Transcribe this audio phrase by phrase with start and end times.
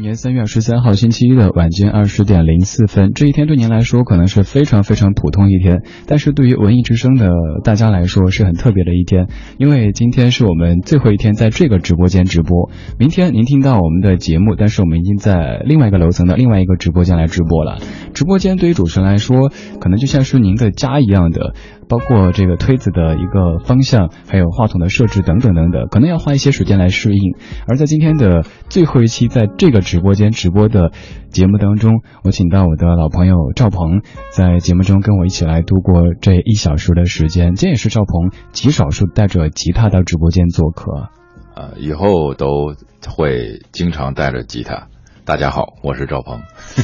[0.00, 7.28] 年三月二十三号星期一的晚间二十点零四分，这一天对您来说可能是非常非常普通一天，但是对于文艺之声的
[7.62, 9.28] 大家来说是很特别的一天，
[9.58, 12.70] 因为今天是我们最后一天在这个直播间直播。
[12.98, 17.78] 明天您听到我们的节目，但是我们已经在另外一个楼层的另外一个直播间来直播了。
[18.14, 21.54] 直播间对于主持人来说，可能就像是您的家一样的。
[21.90, 27.34] 包括这个推子的一个方向，还有话筒的设置等等等等，可能要花一些时间来适应。
[27.66, 30.92] 而在今天的最后一期，在这个直播间直播的
[31.30, 37.56] 节目当中，我请到我的老朋友赵鹏，在节目中跟我一起来度过这一小时的时间。
[37.56, 41.08] 这也是赵鹏极少数带着吉他到直播间做客。
[41.56, 42.76] 呃，以后都
[43.08, 44.86] 会经常带着吉他。
[45.30, 46.40] 大家好，我是赵鹏。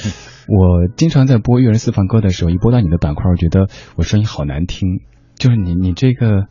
[0.47, 5.01] 我经常在播《粤人私房歌》的时候，一播到你的板块，我觉得我声音好难听。
[5.35, 6.43] 就是你，你这个，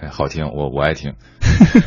[0.00, 1.14] 哎，好听，我我爱听。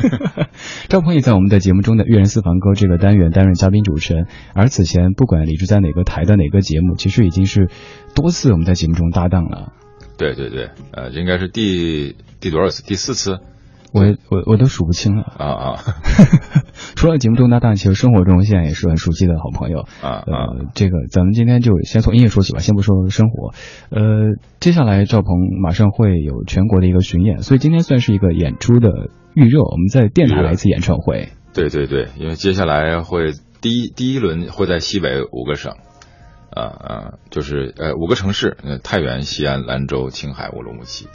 [0.90, 7.70] 赵鹏也在我们的节目中的《粤人私房歌》这个单元担任嘉宾主持人，而此前不管李志在哪个台的哪个节目，其实已经是
[8.14, 9.72] 多次我们在节目中搭档了。
[10.18, 12.82] 对对对，呃，应该是第第多少次？
[12.82, 13.38] 第四次。
[13.94, 15.74] 我我我都数不清了啊啊！
[16.96, 20.26] 除了节目中搭档，其实生活中现在也是很熟悉的好朋友啊啊！
[20.26, 23.54] 呃，这个咱们今天就先从音乐说起吧，先不说生活。
[23.90, 25.28] 呃，接下来赵鹏
[25.62, 28.90] 马上会有全国的一个巡演，所以今天算是一个演出的
[29.32, 29.62] 预热。
[29.62, 31.28] 我们在电台来一次演唱会。
[31.54, 35.74] 对对对，因为接下来会第一第一轮会在西北五个省，
[36.50, 41.06] 啊啊，就是呃五个城市，呃太原、西安、兰州、青海、乌鲁木齐。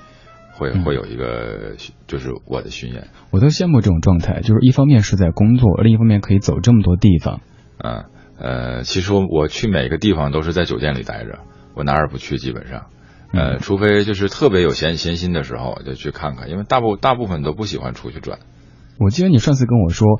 [0.59, 7.39] 会会有一个，就是我的巡演，我都羡慕这种状态，就是一方面是在工作，另一方面可以走这么多地方。
[7.77, 8.05] 啊，
[8.37, 11.39] 呃，其实我去每个地方都是在酒店里待着，
[11.75, 12.87] 我哪儿也不去，基本上，
[13.31, 18.39] 呃，嗯、除非就是特别有闲闲心的时候就去看看，因为大部大部分都不喜欢出去转。
[18.99, 20.19] 我记得你上次跟我说，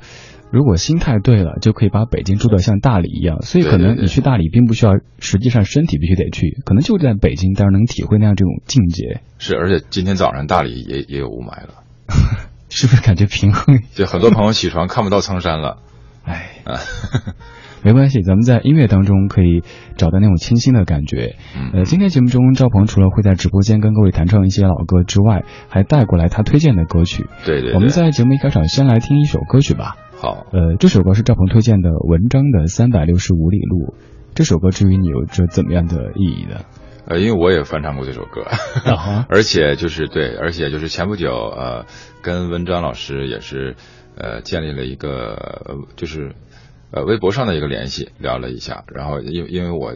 [0.50, 3.42] 如果心态对了，就可以把北京住得像大理一样。
[3.42, 9.20] 所以可能你去大理并不需要，实际上身体必须得去，可能就在北京，但是能体会那样这种境界。
[9.38, 11.84] 是，而且今天早上大理也也有雾霾了，
[12.68, 13.80] 是不是感觉平衡？
[13.94, 15.78] 就很多朋友起床看不到苍山了。
[16.24, 16.50] 哎，
[17.82, 19.62] 没关系，咱们在音乐当中可以
[19.96, 21.36] 找到那种清新的感觉。
[21.56, 27.26] 嗯、呃，今天节目中，赵鹏除了会在直播间跟各位弹唱一些老歌之外，还带过来他推荐的歌曲。
[27.44, 27.74] 对对,对。
[27.74, 29.96] 我们在节目一开场先来听一首歌曲吧。
[30.16, 30.46] 好。
[30.52, 33.94] 呃，这首歌是赵鹏推荐的文章的《三百六十五里路》。
[34.34, 36.60] 这首歌至于你有着怎么样的意义呢？
[37.06, 38.42] 呃，因为我也翻唱过这首歌，
[38.88, 41.86] 啊、 而且就是对，而且就是前不久呃，
[42.22, 43.74] 跟文章老师也是
[44.16, 46.36] 呃建立了一个就是
[46.92, 49.94] 呃微博上的一个联系，聊了一下，然后因因为我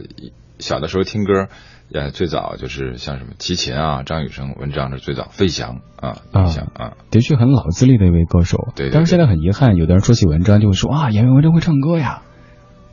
[0.59, 1.47] 小的时候听歌，
[1.93, 8.57] 呃最早就是像什么齐秦啊、张雨生、文章是最早，费翔啊、费翔啊，的确很老资历的一位歌手。
[8.75, 12.21] 对,对,对，但是现在很遗憾，有的人说起文章就会说啊，演员文章会唱歌呀。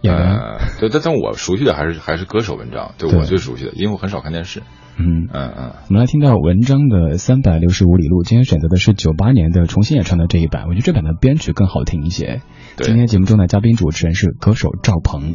[0.02, 4.62] 演员，呃，对，但但我熟悉的还是还是歌手文章，对我最熟悉的，因为我很少看电视。
[4.98, 5.72] 嗯嗯嗯。
[5.88, 12.42] 我们来听到文章的《三百六十五里路》，今天选择的是九八年的重新演唱的这一版，我觉得这版的编曲更好听一些。
[12.76, 15.34] 今天节目中的嘉宾主持人是歌手赵鹏。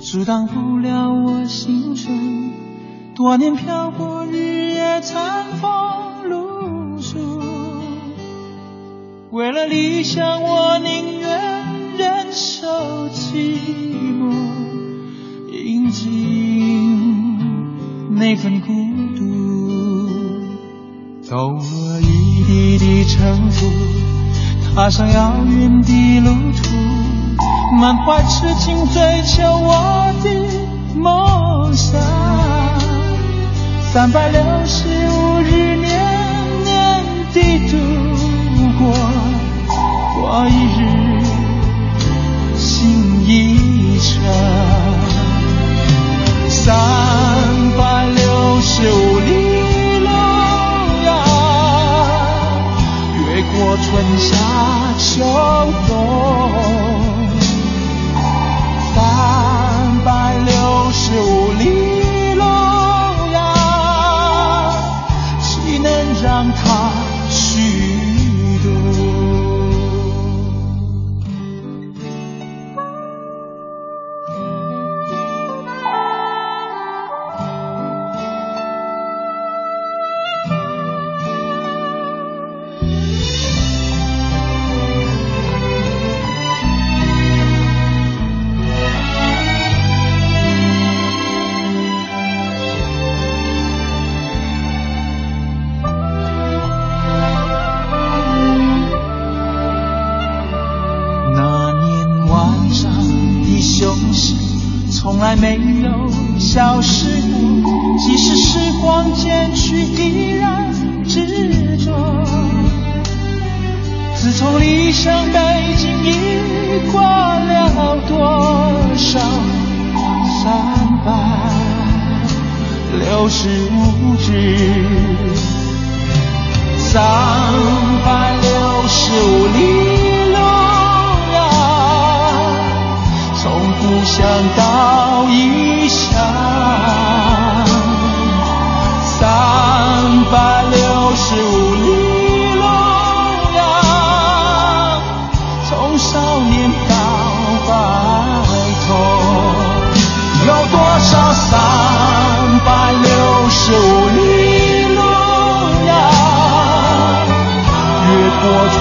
[0.00, 2.52] 阻挡不了我心声，
[3.16, 7.18] 多年漂泊，日夜餐风露宿，
[9.30, 11.59] 为了理想，我宁愿。
[12.00, 12.66] 忍受
[13.10, 13.34] 寂
[14.18, 14.32] 寞，
[15.52, 17.36] 饮尽
[18.16, 18.72] 那份孤
[19.14, 19.20] 独，
[21.20, 21.60] 走过
[22.00, 23.66] 一地的尘土，
[24.74, 26.74] 踏上遥远的路途，
[27.78, 30.26] 满怀痴情追求我的
[30.98, 32.00] 梦想。
[33.92, 35.84] 三百六十五日年
[36.64, 37.76] 年地度
[38.78, 38.90] 过，
[40.14, 40.50] 过一
[40.80, 40.99] 日。
[43.32, 44.20] 一程，
[46.48, 46.74] 三
[47.78, 49.30] 百六十五里
[50.00, 50.08] 路
[51.04, 51.08] 呀，
[53.14, 53.88] 越过春
[54.18, 54.34] 夏
[54.98, 55.22] 秋
[55.86, 56.49] 冬，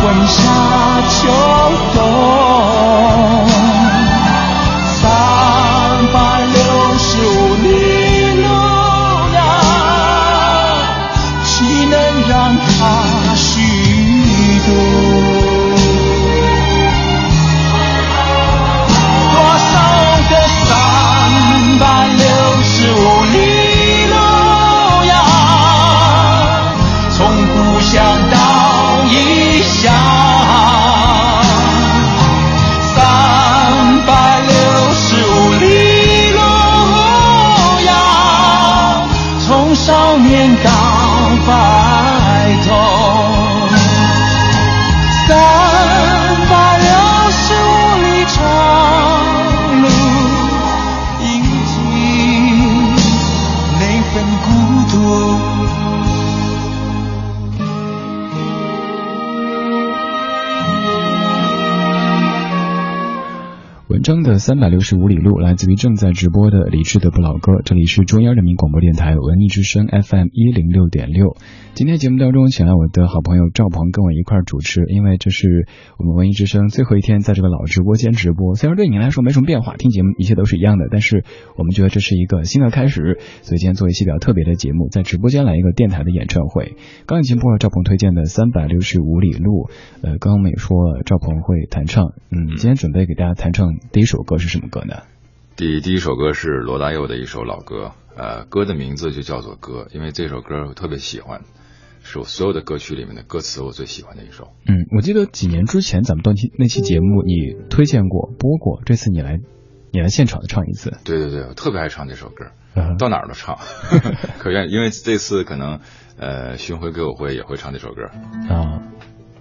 [0.10, 1.79] 春夏秋
[64.40, 71.36] 三百六十五里路来自于正在直播的李志的不老歌，这里是中央人民广播电台文艺之声 FM 一零六点六。
[71.74, 78.56] 今天节目当中请来我的好朋友赵鹏跟我一块儿主持，因为这是我们文艺之声最后一天在这个老直播间直播。
[78.56, 81.26] 虽然对你来说没什么变化，听节目一切都是一样的，但是
[81.58, 86.76] 我们觉得这是一个新的开始，所以今天做一期比较特别的节目，在直播间来一个电台的演唱会。
[87.06, 89.70] 刚已经播了赵鹏推荐的三百六十五里路，
[90.02, 95.02] 呃，刚刚我们也说了赵鹏会弹唱，嗯，今天准备给大家弹唱第一首歌是什么歌呢？
[95.56, 101.42] 第第一首歌是罗大佑的一首老歌，呃，歌的名字就叫做《歌》，因为这首歌我特别喜欢，
[102.04, 104.50] 是我所有的歌曲里面的歌词我最喜欢的一首。
[104.68, 109.40] 嗯，我记得几年之前咱们那期那期节目你推荐过播过，这次你来
[109.92, 110.96] 你来现场的唱一次。
[111.04, 113.58] 对对对，我特别爱唱这首歌，嗯到哪儿都唱，
[114.38, 115.80] 可愿因为这次可能
[116.20, 118.04] 呃巡回歌友会也会唱这首歌。
[118.54, 118.84] 啊，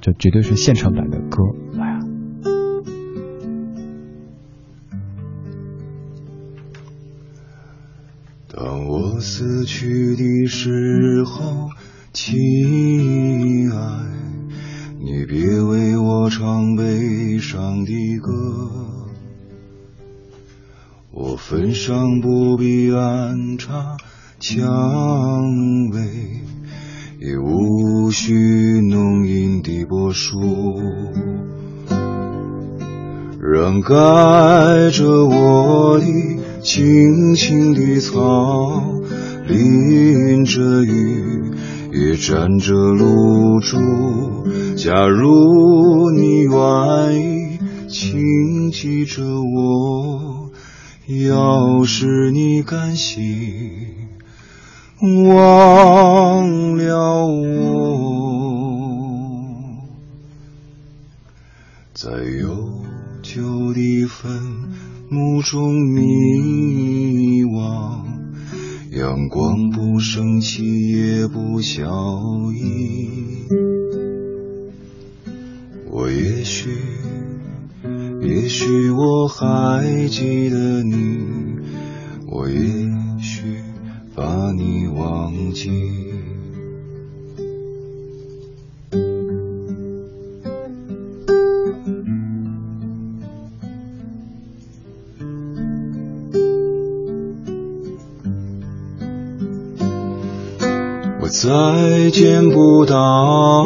[0.00, 1.42] 这绝对是现场版的歌，
[8.60, 11.68] 当我死去的时候，
[12.12, 13.78] 亲爱，
[14.98, 18.32] 你别为我唱悲伤的歌。
[21.12, 23.96] 我坟上不必安插
[24.40, 24.60] 蔷
[25.92, 26.00] 薇，
[27.20, 28.34] 也无需
[28.80, 30.36] 浓荫的柏树。
[33.40, 36.04] 让盖着我的
[36.70, 38.20] 青青的草，
[39.46, 41.50] 淋着雨，
[41.94, 43.78] 也沾着露珠。
[44.76, 47.58] 假如你愿意
[47.88, 50.50] 请记着我，
[51.26, 53.86] 要是你甘心
[55.00, 57.48] 忘了我，
[61.94, 62.10] 在
[62.42, 62.82] 悠
[63.22, 64.67] 久的坟
[65.10, 68.04] 目中迷惘，
[68.92, 71.86] 阳光不升起也不消
[72.52, 73.08] 翳。
[75.90, 76.68] 我也许，
[78.20, 81.20] 也许我还记得你，
[82.26, 82.58] 我也
[83.18, 83.62] 许
[84.14, 86.07] 把你忘记。
[101.40, 103.64] 再见不到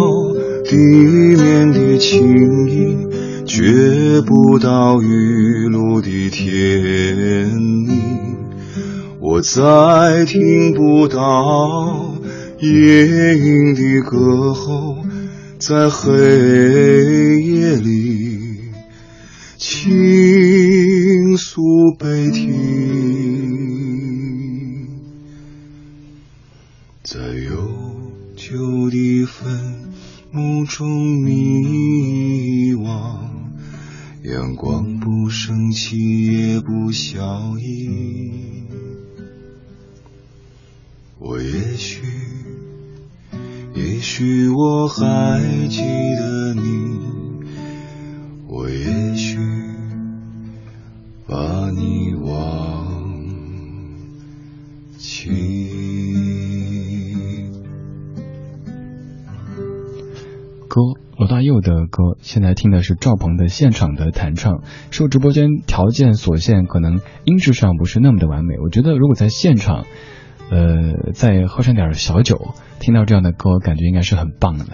[0.63, 3.09] 地面的轻盈，
[3.47, 7.99] 觉不到雨露的甜蜜，
[9.21, 12.15] 我再听不到
[12.61, 14.99] 夜莺的歌喉，
[15.59, 16.11] 在黑
[17.41, 18.39] 夜里
[19.57, 21.63] 倾诉
[21.99, 23.92] 悲啼。
[27.13, 27.71] 在悠
[28.37, 29.93] 久的坟
[30.31, 33.19] 墓中迷惘，
[34.23, 37.91] 阳光不升起也不消翳。
[41.19, 42.01] 我也许，
[43.75, 45.83] 也许我还记
[46.19, 46.63] 得你，
[48.49, 49.37] 我也许
[51.27, 53.21] 把你忘
[54.97, 55.72] 记。
[60.73, 60.81] 歌，
[61.19, 64.63] 罗大佑的歌，现在听的是赵鹏的现场的弹唱。
[64.91, 68.59] 受直播间条件所限，可能音质上不是那么的完美。
[68.59, 69.85] 我觉得如果在现场，
[70.51, 74.65] 呃，再喝上点小酒，听到这样的歌，感觉应该是很棒的。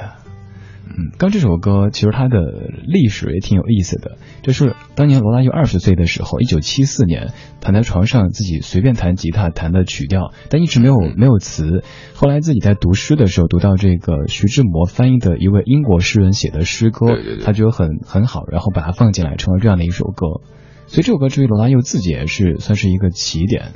[0.90, 2.40] 嗯，刚这首歌其实它的
[2.86, 11.84] 历史也挺有意思的，就是当年罗大佑二十岁的时候，一九七四年，躺在床上自己随便弹吉他弹的曲调，但一直没有没有词。
[12.14, 20.40] 后来自己在读诗的时候，读到这个徐志摩翻译的一位英国诗人写的诗歌，对对对他觉得很很好，然后把它放进来，成了这样的一首歌。
[20.86, 23.72] 所以这首歌至于罗大佑自己也是算是一个起点。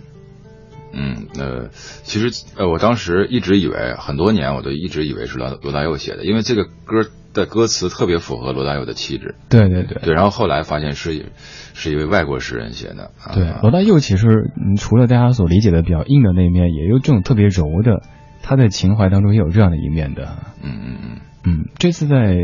[0.92, 9.34] 嗯，呃，其实呃，我当时一直以为很多年，我都一直以为是罗罗大佑写的，因为这个歌的歌词特别符合罗大佑的气质。
[9.48, 11.32] 对对对对，然后后来发现是
[11.72, 13.10] 是一位外国诗人写的。
[13.24, 18.02] 啊、对，罗大佑其实嗯，除了大家所理解的比较硬的那一面，也有这种特别柔的，
[18.42, 20.36] 他的情怀当中也有这样的一面的。
[20.62, 22.36] 嗯嗯嗯，嗯，这次在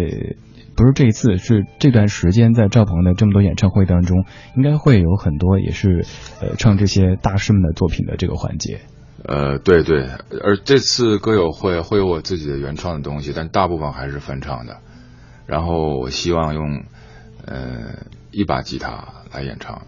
[0.78, 6.06] 不是这一次，是这段时间在赵鹏的这么多演唱会当中，应该会有很多也是
[6.40, 8.78] 呃唱这些大师们的作品的这个环节。
[9.24, 10.06] 呃，对对，
[10.40, 14.76] 而这次歌友会会有我自己的原创的东西，但大部分还是翻唱的。
[15.46, 16.84] 然后我希望用
[17.44, 19.82] 呃一把吉他来演唱，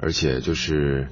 [0.00, 1.08] 而且就是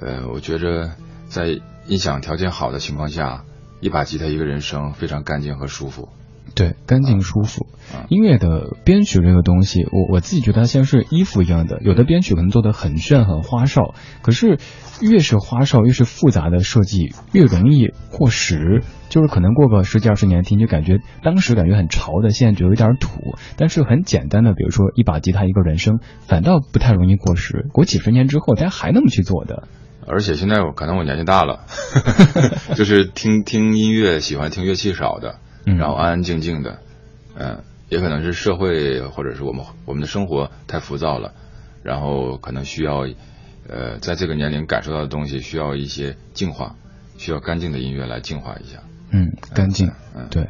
[0.00, 0.92] 呃，我觉着
[1.26, 3.42] 在音响条件好的情况下，
[3.80, 6.10] 一把吉他一个人声非常干净和舒服。
[6.56, 7.66] 对，干净舒服。
[7.92, 14.58] 啊音乐的编曲这个东西，我我自己觉得它像是衣服一样的，有的编曲可能做的很炫很花哨，可是
[15.00, 18.82] 越是花哨越是复杂的设计，越容易过时。
[19.08, 23.36] 就是可能过个十几二十年听，就感觉当时感觉很潮的，现在觉得有点土。
[23.56, 27.66] 但是很简单的，比如说一把吉他一个人声，反倒不太容易过时。
[27.72, 29.68] 过几十年之后，大家还那么去做的。
[30.08, 31.60] 而且现在我可能我年纪大了，
[32.74, 35.38] 就是听 听音乐喜欢听乐器少的，嗯
[35.74, 36.78] 然后安安静静的，
[37.34, 41.34] 嗯，也可能是社会或者是我们我们的生活太浮躁了，
[41.82, 43.06] 然后可能需要，
[43.68, 46.76] 呃，在这个年龄感受到的东西需要一些净化，
[47.18, 48.78] 需要干净的音乐来净化一下。
[49.10, 49.90] 嗯，干净。
[50.14, 50.48] 嗯，对，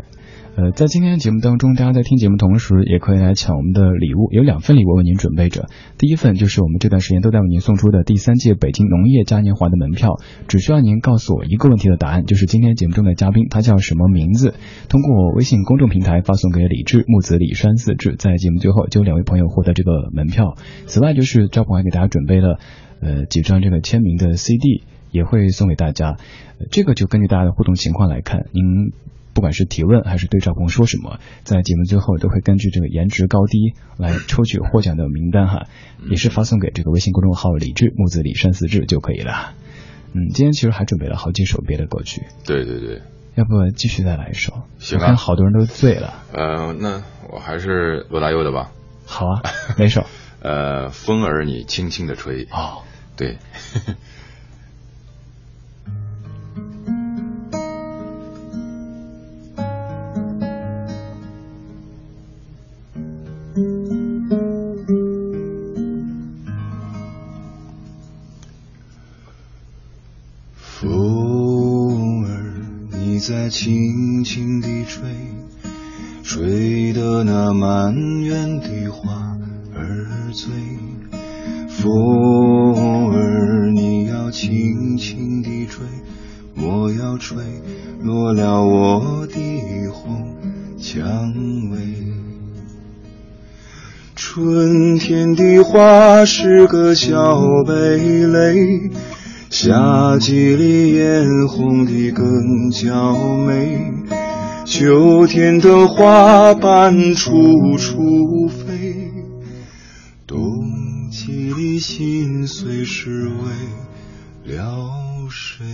[0.56, 5.66] 呃，在今天的节目当中，大家在听节目同时，也可以来抢我们的礼物，有两份礼物为您准备着。
[5.98, 14.54] 第一份就是我们这段时间都在为您送出的第三届北京农业嘉年华的门票，只需要您告诉我一个问题的答案，就是今天节目中的嘉宾他叫什么名字，
[14.88, 20.56] 通过微信公众平台发送给李志木子李山四志，在节目最后就有两位朋友获得这个门票。
[20.86, 22.58] 此外，就是赵鹏还给大家准备了
[23.02, 24.84] 呃几张这个签名的 CD。
[25.12, 26.18] 也会送给大家，
[26.70, 28.92] 这个就根据大家的互动情况来看，您
[29.36, 35.66] 不管是提问还是对赵鹏说什么，在节目最后都会根据这个颜值高低来抽取获奖的名单哈，
[36.08, 39.52] 也是发送给这个微信公众号李志木子李山四志就可以了。
[40.14, 43.02] 嗯，今天其实还准备了好几首别的歌曲，对对对，
[43.34, 44.62] 要不继续再来一首？
[44.78, 46.14] 行啊我看好多人都醉了。
[46.32, 48.72] 呃，那我还是罗大佑的吧。
[49.04, 49.42] 好啊，
[49.76, 50.06] 哪首？
[50.40, 52.84] 呃，风儿你轻轻的吹，哦，
[53.18, 53.36] 对。
[73.48, 75.08] 轻轻地吹，
[76.22, 79.36] 吹得那满园的花
[79.74, 80.50] 儿醉。
[81.68, 85.84] 风儿，你要轻轻地吹，
[86.54, 87.36] 莫要吹
[88.02, 90.34] 落了我的红
[90.80, 91.32] 蔷
[91.70, 91.78] 薇。
[94.14, 98.90] 春天的花是个小蓓蕾，
[99.58, 103.90] 夏季里艳红的更娇美。
[104.66, 109.10] 秋天的花瓣处处飞，
[110.26, 113.28] 冬季里心碎是
[114.44, 114.90] 为了
[115.30, 115.64] 谁？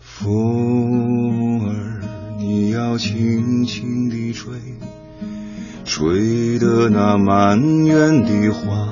[0.00, 2.00] 风儿，
[2.38, 4.54] 你要轻轻地吹，
[5.84, 8.88] 吹得那满园的花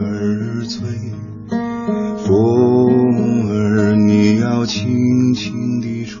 [0.00, 0.80] 儿醉。
[2.18, 6.20] 风儿，你要轻轻地吹，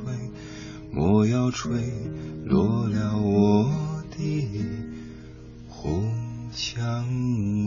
[0.92, 1.68] 莫要吹
[2.44, 3.68] 落了我
[4.16, 4.50] 的
[5.68, 6.04] 红
[6.52, 7.04] 蔷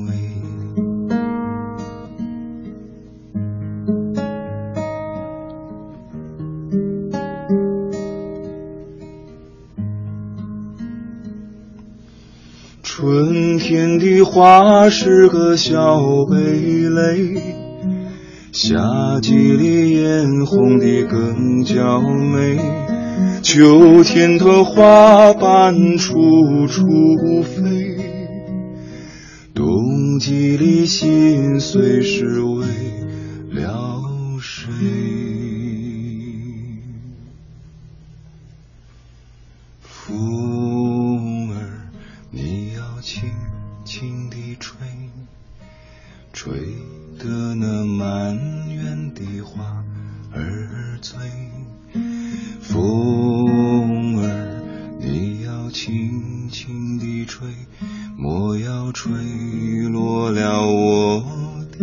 [0.07, 0.38] 薇。
[13.00, 17.41] 春天的花是个小蓓蕾，
[18.51, 22.60] 夏季里艳红的更娇美。
[23.41, 26.84] 秋天的花瓣处处
[27.41, 27.96] 飞，
[29.53, 32.65] 冬季里心碎是为
[33.53, 34.01] 了
[34.41, 35.28] 谁？
[48.09, 48.35] 满
[48.73, 49.85] 园的花
[50.33, 51.15] 儿醉。
[52.59, 54.63] 风儿，
[54.99, 57.47] 你要轻轻地吹，
[58.17, 59.11] 莫要吹
[59.89, 61.23] 落了我
[61.71, 61.77] 的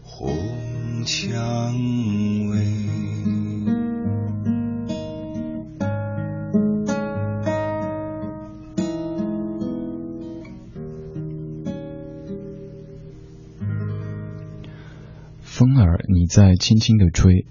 [0.00, 1.74] 红墙
[16.38, 17.46] 在轻轻的吹。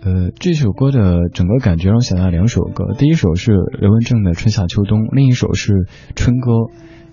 [0.00, 5.72] 呃，这首歌的整个感觉让我想到两首歌，第一首是刘文正的《春夏秋冬》，另一首是
[6.14, 6.52] 《春歌》，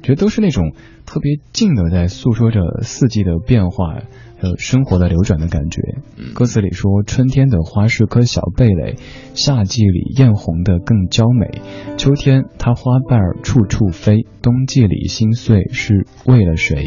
[0.04, 3.96] 觉得都是那种特别静的，在诉说着四季的变化，
[4.38, 5.82] 还有生活的流转的感觉。
[6.36, 8.98] 歌词里说，春天的花是颗小蓓蕾，
[9.34, 11.60] 夏季里艳红的更娇美，
[11.98, 16.86] 秋天它花瓣处处飞，冬季里心碎是为了谁？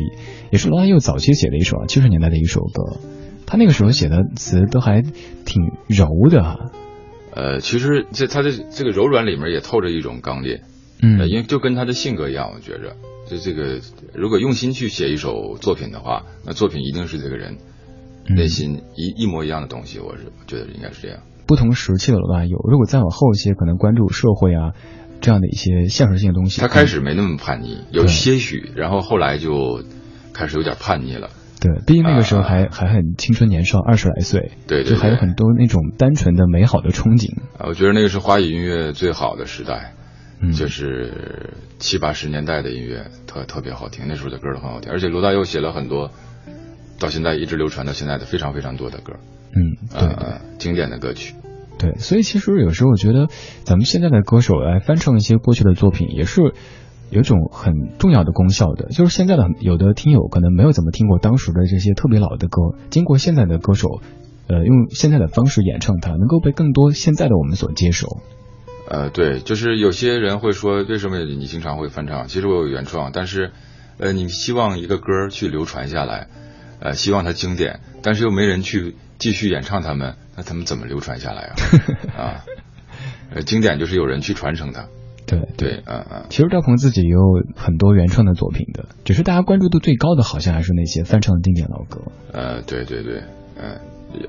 [0.53, 3.01] 也是罗大佑早期写的一首啊，七十年代的一首歌。
[3.49, 6.71] 他那个时候写的词都还挺柔的哈，
[7.35, 10.61] 呃，其实这他的这个柔软里面也透着一种刚烈，
[11.03, 13.81] 嗯，因为就跟他的性格一样，我觉着，就这个
[14.13, 17.57] 如果用心去写一首作品的话，那作品一定是这个人
[18.37, 21.21] 内心一一模一样的东西，我是觉得应该是这样。
[21.47, 24.75] 不同时期的罗大佑，如果再往后一些，可能关注社会啊
[25.23, 26.61] 这样的一些现实性的东西。
[26.61, 29.83] 他开始没那么叛逆，有些许，然后后来就
[30.35, 31.31] 开始有点叛逆了。
[31.61, 37.37] 对，毕竟那个时候还、还很青春年少，二十来岁，对，就还有很多那种单纯的美好的憧憬。
[37.59, 39.95] 啊，我觉得那个是华语音乐最好的时代，
[40.41, 46.13] 嗯，就是七八十年代的音乐特特别好听，那时候的歌都很好听，而且罗大佑写了很多，
[47.01, 49.15] 到现在一直流传到现在的非常非常多的歌，
[49.51, 51.35] 嗯，对经典的歌曲。
[51.77, 53.27] 对，所以其实有时候我觉得
[53.65, 56.55] 咱们现在的歌手来翻唱一些过去的作品，也是。
[57.11, 64.01] 有一种很重要的功效的，就是现在的有的听友可能没有怎么听过当时的这些特别老的歌，经过现在的歌手，
[64.47, 68.19] 呃，用现在的方式演唱它，能够被更多现在的我们所接受。
[68.91, 72.27] 呃，对，就是有些人会说，为什么你经常会翻唱？
[72.27, 73.53] 其实我有原创，但是，
[73.99, 76.29] 呃，你希望一个歌去流传下来，
[76.81, 81.55] 呃，希望它经典，但是又没人去继续演唱他们，那他们怎么流传下来啊？
[82.17, 82.45] 啊，
[83.35, 84.89] 呃，经典就是有人去传承它。
[85.29, 87.21] 对对，啊啊，其实赵鹏自己也有
[87.55, 92.01] 很多原创的作品的，只是大家关注度最高的好像还是那些翻唱的经典老歌。
[92.33, 93.23] 呃，对对对，
[93.57, 93.79] 嗯，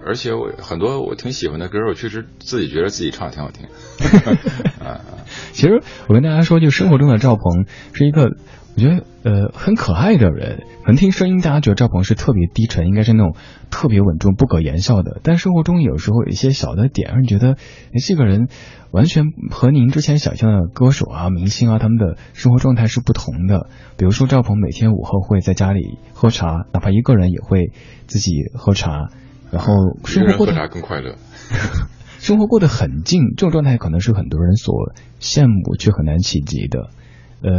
[0.06, 3.66] 而且我很多我挺喜欢的歌，我确实自己觉得自己唱的挺好听。
[4.86, 5.00] 啊，
[5.54, 8.36] 其实我跟大家说，就生活中的赵鹏是一个。
[8.80, 13.36] 我觉得呃很可爱的人，可能听声音大家觉得赵鹏是特别低沉，应该是那种
[13.70, 15.20] 特别稳重、不可言笑的。
[15.22, 18.48] 但生活中有时候有一些小的点，让你觉得哎这个人
[18.92, 23.68] 完全和您之前想象的歌手啊、明星啊他们的生活状态是不同的。
[23.98, 27.74] 比如说赵鹏每天午后会在家里喝茶，哪怕一个人也会
[28.08, 29.10] 自己喝茶，
[29.52, 29.74] 然后
[30.06, 31.16] 生活过得喝茶更快乐，
[32.20, 33.24] 生活过得很近。
[33.36, 36.92] 这种状态可能是很多人所羡慕却很难企及的。
[37.42, 37.52] 呃，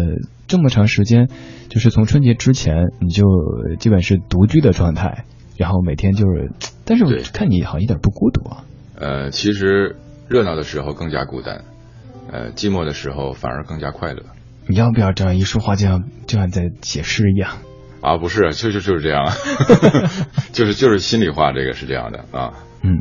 [0.51, 1.29] 这么长时间，
[1.69, 3.25] 就是从春节之前你就
[3.79, 5.25] 基本是独居的状态，
[5.57, 6.51] 然后每天就是，
[6.85, 8.65] 但是我看你好像一点不孤独啊。
[8.97, 9.95] 呃，其实
[10.29, 11.65] 热闹的时候更加孤单，
[12.33, 14.25] 呃，寂寞的时候反而更加快乐。
[14.67, 17.59] 你要不要这样一说话，就像就像在写诗一样？
[18.01, 19.25] 啊，不是，就就就是这样，
[20.53, 22.55] 就是就是心里话，这个是这样的啊。
[22.83, 22.99] 嗯。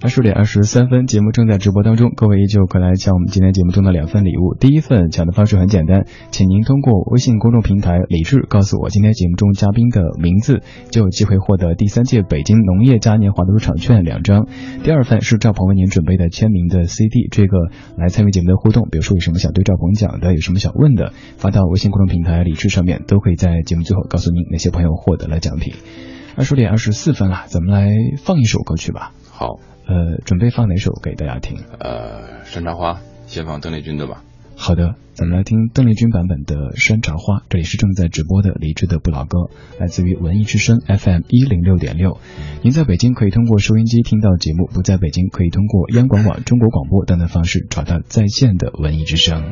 [0.00, 4.54] 二十点二十三分，节目正在直播当中，各位依旧可来抢我们今天节目中的两份礼物。
[4.58, 14.46] 第一份抢的方式很简单，请您通过微信公众平台“李志”告诉我今天节目中嘉宾的名字，就有机会获得第三届北京农业嘉年华的入场券两张。
[14.84, 17.56] 第二份是赵鹏为您准备的签名的 CD，这个
[17.96, 25.72] 来参与节目的互动，比如说有什么想对赵鹏讲的，有什么想问的，发到微信公众平台“李志”上面，都可以在节目最后告诉您哪些朋友获得了奖品。
[26.36, 27.88] 二十点二十四分了，咱们来
[28.22, 29.12] 放一首歌曲吧。
[29.34, 31.58] 好，呃，准备放哪首给大家听？
[31.80, 34.22] 呃，山茶花，先放邓丽君的吧。
[34.54, 37.38] 好的，咱们来听邓丽君版本的《山茶花》。
[37.48, 39.48] 这里是正在直播的李志的不老歌，
[39.80, 42.18] 来自于文艺之声 FM 一零六点六。
[42.62, 49.42] 您在北京可以通过收音机听到节目，不在北京可以通过央广网、中国广播等等方式找到在线的文艺之声。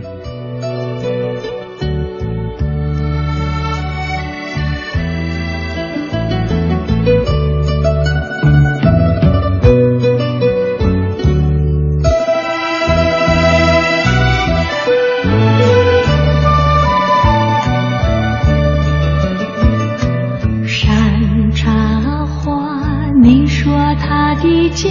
[24.73, 24.89] 家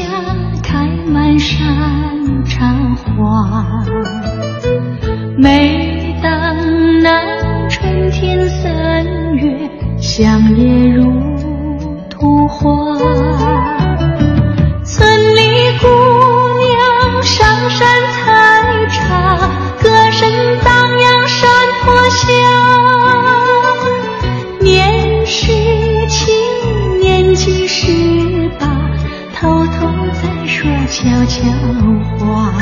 [0.61, 1.57] 开满山
[2.45, 3.85] 茶花
[5.37, 11.05] 每当那春天三月乡野如
[12.09, 13.58] 图画。
[29.89, 31.41] 都在说悄悄
[32.17, 32.53] 话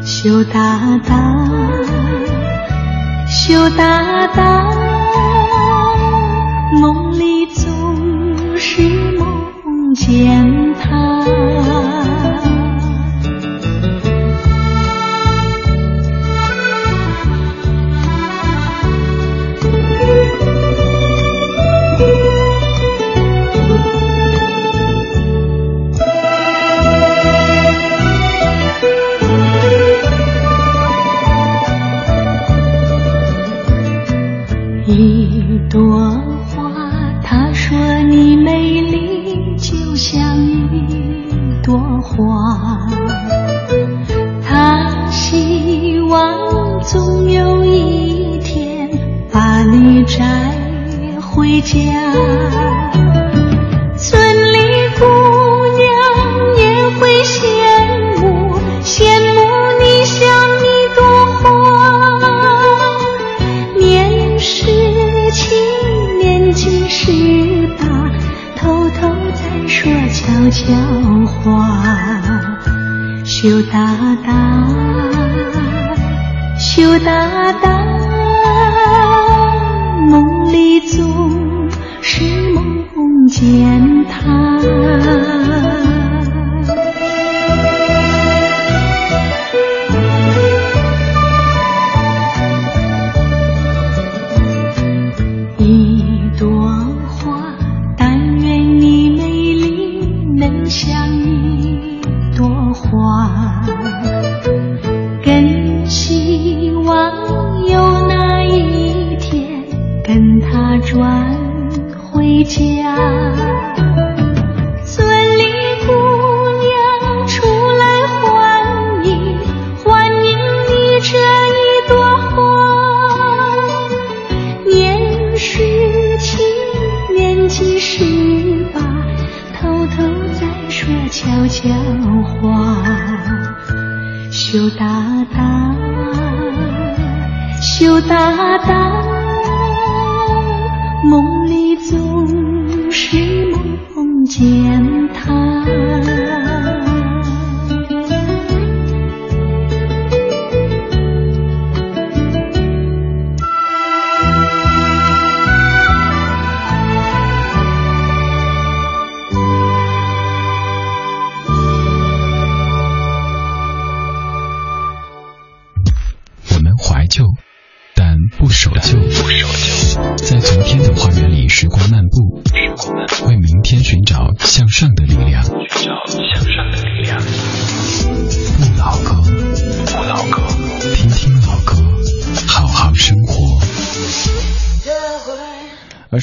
[0.00, 1.46] 羞答答
[3.26, 4.70] 羞答答
[6.80, 8.82] 梦里总是
[9.18, 11.21] 梦见他。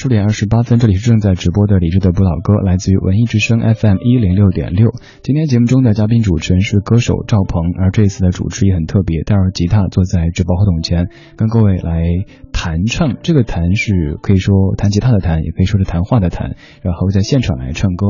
[0.09, 4.89] 点二十八分，这里是正在直播的李志的不老歌，来自于文艺之声 FM 一零六点六。
[5.21, 12.03] 今天节目中的嘉宾主持人是歌手赵鹏，而这一次的主持也很特别，带着吉他坐在直播话筒前，跟各位来
[12.51, 13.17] 弹唱。
[13.21, 16.55] 这个弹是可以说弹吉他的弹，也可以说是谈话的谈。
[16.81, 18.07] 然后在现场来唱歌。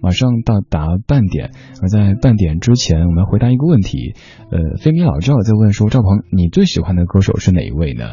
[0.00, 1.50] 马上到达半点，
[1.82, 4.14] 而在半点之前，我们回答一个问题。
[4.50, 8.04] 呃，飞米老赵在问说，赵鹏，你最喜欢的歌手是哪一位呢？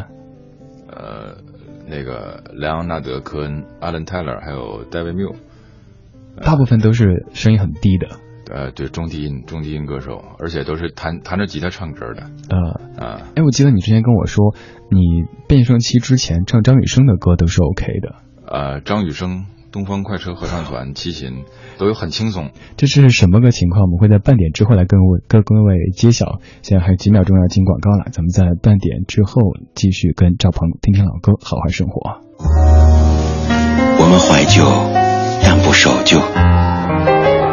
[0.88, 1.49] 呃。
[1.90, 5.36] 那个莱昂纳德·科恩、阿伦·泰勒，还有戴维·缪，
[6.44, 8.08] 大部分都是声音很低的。
[8.52, 12.24] 呃，对，中低音中低音歌手，而且都是弹弹着吉他唱歌的。
[12.50, 14.56] 呃啊，哎，我记得你之前跟我说，
[14.90, 15.00] 你
[15.48, 18.16] 变声期之前唱张雨生的歌都是 OK 的。
[18.48, 21.44] 呃，张雨生、东方快车合唱团、齐秦
[21.80, 22.52] 都有很轻松。
[22.76, 23.84] 这是什么个情况？
[23.84, 26.40] 我们会在半点之后来跟各各位揭晓。
[26.62, 29.42] 现在还有几秒钟要进广告了，咱们在半点之后
[29.74, 32.20] 继续跟赵鹏听听老歌，好好生活。
[33.98, 34.62] 我们怀旧，
[35.42, 36.20] 但不守旧。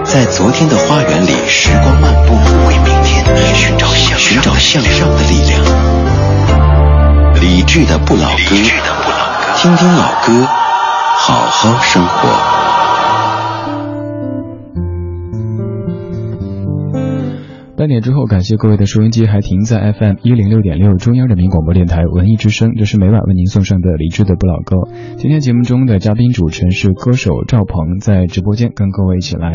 [0.05, 2.35] 在昨天的花园里，时光漫步，
[2.69, 5.63] 为明天寻找向寻找向上的力量。
[7.41, 8.57] 理智的不老歌，
[9.57, 10.47] 听听老歌，
[11.17, 12.66] 好好生活。
[17.87, 24.75] 半点之后，感谢各位的收音机还停在 FM 一零六点六中央人民广播电台文艺之声，这是每晚为您送上的理智的不老歌。
[25.19, 29.55] 今天节目中的嘉宾主持人是歌手赵鹏，在直播间跟各位一起来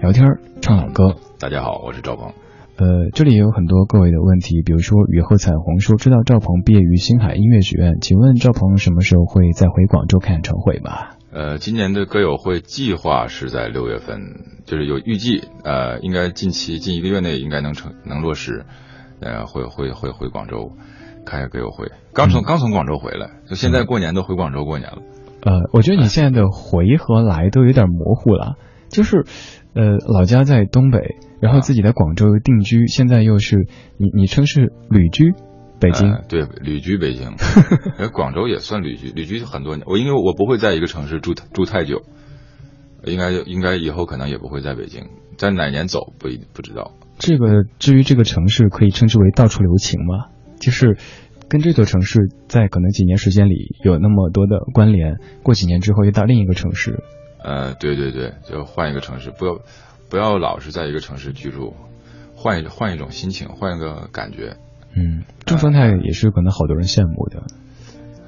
[0.00, 0.24] 聊天
[0.62, 1.16] 唱老歌。
[1.38, 2.32] 大家好，我是赵鹏。
[2.78, 11.15] 呃，这里也有很多各位的问题，比如说雨后彩虹说知道赵鹏毕业于星海音乐学院，请问赵鹏什么时候会再回广州开演唱会吗？
[11.36, 14.18] 呃，今年的歌友会计划是在六月份，
[14.64, 18.64] 就是有预计，呃，应该近期近一个月内应该能成能落实，
[19.20, 20.72] 呃，会会会回广州
[21.26, 21.92] 开歌友会。
[22.14, 25.02] 刚从、刚从广州回来，就现在过年都回广州过年了。
[25.42, 28.54] 呃，我觉得你现在的回和来都有点模糊了，
[28.88, 29.26] 就是，
[29.74, 33.68] 呃，老家在东北，然后自己在广州定居，现在又是
[33.98, 35.34] 你你称是旅居
[35.80, 37.34] 北京，呃对，旅居北京，
[37.98, 39.84] 呃 广州也算旅居，旅居很多年。
[39.86, 42.02] 我因为我不会在一个城市住住太久，
[43.04, 45.04] 应该应该以后可能也不会在北京，
[45.36, 46.92] 在哪年走不一不知道。
[47.18, 50.26] 这个至于这个城市可以称之为到处留情吗？
[50.60, 50.96] 就是
[51.48, 57.02] 跟这座城市在可能几年时间里有那么多的关联，过几年之后又到另一个城市，
[57.42, 59.60] 呃，对对对，就换一个城市，不要
[60.10, 61.74] 不要老是在一个城市居住，
[62.34, 64.56] 换一换一种心情，换一个感觉。
[64.96, 67.42] 嗯，这种状态也是可能好多人羡慕的，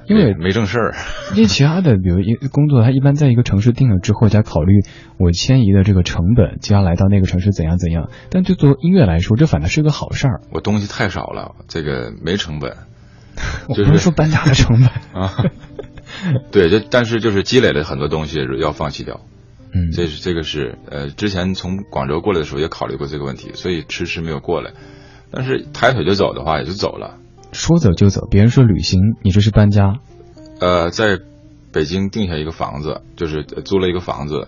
[0.07, 0.95] 因为没正事儿。
[1.33, 4.73] 因为其他的，比如一工作，他一般在一个城市定了之后，再考虑
[5.17, 8.09] 我迁移的这个成本，接下来到那个城市怎样怎样。
[8.29, 10.41] 但就做音乐来说，这反倒是个好事儿。
[10.51, 12.77] 我东西太少了，这个没成本。
[13.69, 14.89] 我不是说搬家的成本
[15.23, 15.45] 啊，
[16.51, 19.21] 对，就但是就是积累了很多东西要放弃掉。
[19.73, 24.71] 嗯，这是这个是呃，之前从广州过来的时候也考虑过这个问题，所以迟迟没有过来。
[25.31, 27.17] 但是抬腿就走的话，也就走了。
[27.51, 29.95] 说走就走，别人说旅行，你这是搬家。
[30.59, 31.19] 呃，在
[31.71, 34.47] 北京定下一个房子，就是租了一个房子，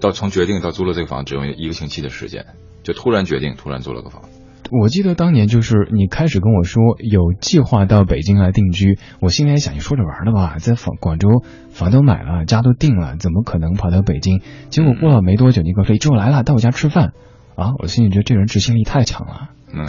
[0.00, 2.46] 到从决定到租了这个房子只用一个星期的时间，
[2.82, 4.28] 就突然决定，突然租了个房子。
[4.70, 11.28] 我记得当年就是你开始跟我说有计划到北京来定居，我心里还想你说着玩的吧，在广广州
[11.70, 14.40] 房都买了，家都定了，怎么可能跑到北京？
[14.68, 17.12] 结果过了没多久，你跟我说之后来了，到我家吃饭
[17.54, 17.74] 啊！
[17.80, 19.50] 我心里觉得这人执行力太强了。
[19.76, 19.86] 嗯，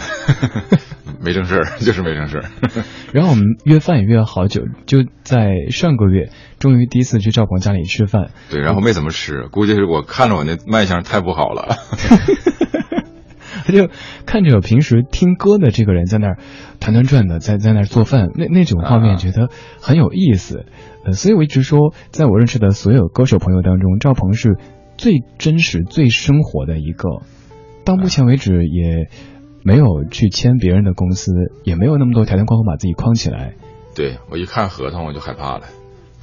[1.24, 2.44] 没正事儿， 就是没正事儿。
[3.12, 8.30] 然后我们约饭也约了好久，就在上个月，终于第一次去赵鹏家里吃饭。
[8.50, 11.76] 对，然后没怎么吃，估计是我看着我那卖相太不好了。
[13.64, 13.90] 他就
[14.24, 16.38] 看着有平时听歌的这个人在那儿
[16.80, 19.48] 团团转的，在在那儿做饭，那那种画面觉得
[19.80, 20.64] 很有意思。
[21.04, 24.56] 呃，所以我一直说，在我认识的所有歌手朋友当中，赵鹏是
[24.96, 27.08] 最真实、最生活的一个。
[27.84, 29.08] 到目前为止也
[29.62, 31.32] 没有去签别人的公司，
[31.64, 33.54] 也没有那么多条条框框把自己框起来。
[33.94, 35.66] 对我一看合同我就害怕了，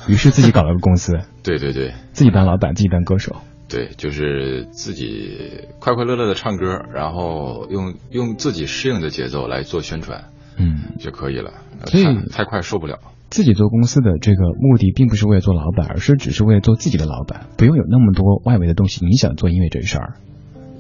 [0.08, 1.20] 于是自己搞了个公司。
[1.44, 3.36] 对对对，自己当老板，自己当歌手。
[3.68, 10.26] 对，就是自己快快乐乐的唱歌，然后用用自己适应的节奏来做宣传，
[10.58, 11.52] 嗯，就可以了。
[11.86, 13.00] 所以太快受不了。
[13.32, 20.14] 自己做公司的这个目的，并不是为了做老板，而是只是为了做自己的老板，不用有那么多外围的东西影响做音乐这事儿。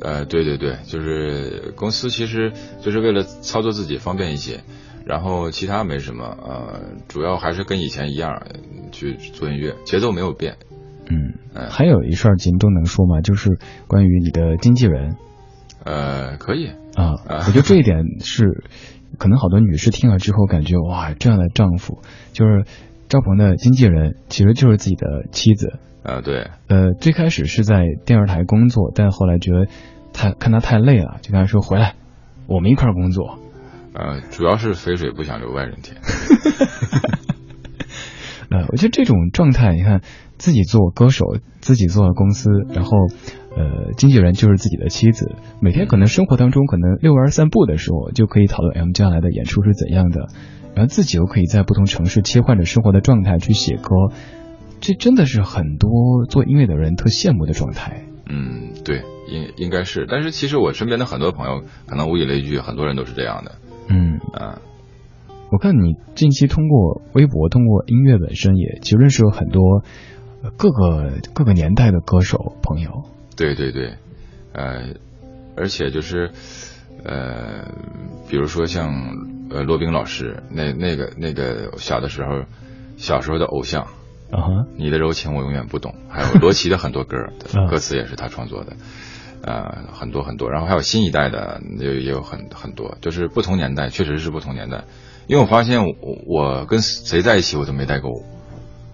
[0.05, 4.61] 呃，对对对，就是公司其实就是为了操作自己方便一些，
[5.03, 8.45] 然后其他没什么，呃，主要还是跟以前一样
[8.91, 10.57] 去做音乐，节奏没有变。
[11.09, 11.33] 嗯，
[11.71, 13.21] 还有一事儿节目中能说吗？
[13.21, 15.15] 就是关于你的经纪人。
[15.83, 17.13] 呃，可以啊，
[17.47, 18.63] 我觉得这一点是
[19.17, 21.99] 可能好多女士听了之后感觉哇，这样的丈夫
[22.31, 22.65] 就是
[23.09, 25.79] 赵鹏的经纪人，其实就是自己的妻子。
[26.03, 26.51] 啊，对。
[26.67, 29.67] 呃，最开始是在电视台工作，但后来觉得
[30.15, 31.95] 他看他太累了，就跟他说回来，
[32.47, 33.37] 我们一块儿工作。
[33.93, 35.97] 呃，主要是肥水不想流外人田。
[38.49, 40.01] 呃，我觉得这种状态，你看
[40.37, 42.91] 自己做歌手，自己做公司，然后
[43.55, 50.27] 呃，经纪人就是自己的妻子，每天可能生活当中可能遛弯散步的时候就可以讨论，哎，我们接下来的演出是怎样的，
[50.75, 53.89] 然后自己又可以在不同城市切换着生活的状态去写歌，
[54.79, 58.04] 这真的是很多做音乐的人特羡慕的状态。
[58.27, 63.51] 嗯，对，应应该是，但是其实我身边的很多朋友可能物以类聚，很多人都是这样的。
[63.89, 64.19] 嗯。
[64.33, 64.59] 啊，
[65.51, 69.83] 我看你近期通过微博，通过音乐本身，也其实认识了很多
[70.43, 73.03] 呃各个各个年代的歌手朋友。
[73.37, 73.93] 对对对，
[74.53, 74.95] 呃，
[75.55, 76.31] 而且就是
[77.03, 77.71] 呃，
[78.27, 78.91] 比如说像
[79.51, 82.45] 呃骆宾老师，那那个那个小的时候，
[82.97, 83.87] 小时候的偶像，
[84.35, 87.17] 啊哈，你的柔情我永远不懂，还有罗琦的很多歌，
[87.55, 88.75] 嗯歌词也是他创作的，
[89.41, 94.83] 呃，很多很多，然后还有新一代的也也有很很多，就是不同年代，确实是不同年代，
[95.27, 95.93] 因为我发现我
[96.27, 98.09] 我跟谁在一起我都没代沟，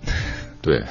[0.62, 0.84] 对，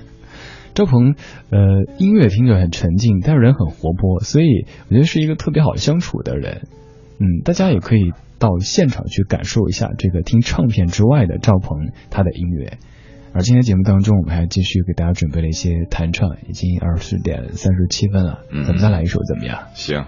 [0.74, 1.14] 赵鹏，
[1.50, 1.58] 呃，
[1.98, 4.46] 音乐听着很沉静，但是人很活泼，所以
[4.88, 6.62] 我觉得是一个特别好相处的人。
[7.18, 12.78] 嗯，大家也可以到现场去感受一下这个听唱片之外的赵鹏他的音乐。
[13.34, 19.68] 而今天节目当中，我们还继续给大家准备了一些弹唱，已经二十点三十七分了，嗯咱们再来一首怎么样？
[19.74, 20.04] 行，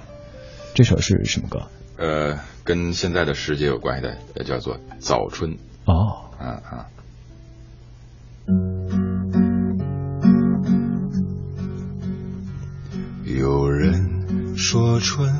[0.74, 1.68] 这首是什么歌？
[1.96, 5.56] 呃，跟现在的时节有关系的，也叫做早春，
[5.86, 6.86] 哦，啊啊。
[13.24, 15.32] 有人说春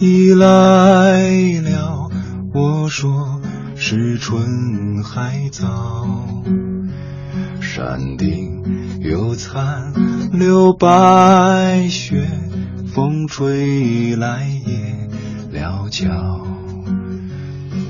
[0.00, 1.22] 已来
[1.60, 2.10] 了，
[2.52, 3.40] 我说
[3.76, 6.08] 是春还早。
[7.74, 8.62] 山顶
[9.00, 9.94] 有残
[10.30, 12.22] 留白雪，
[12.94, 16.10] 风吹来也了脚。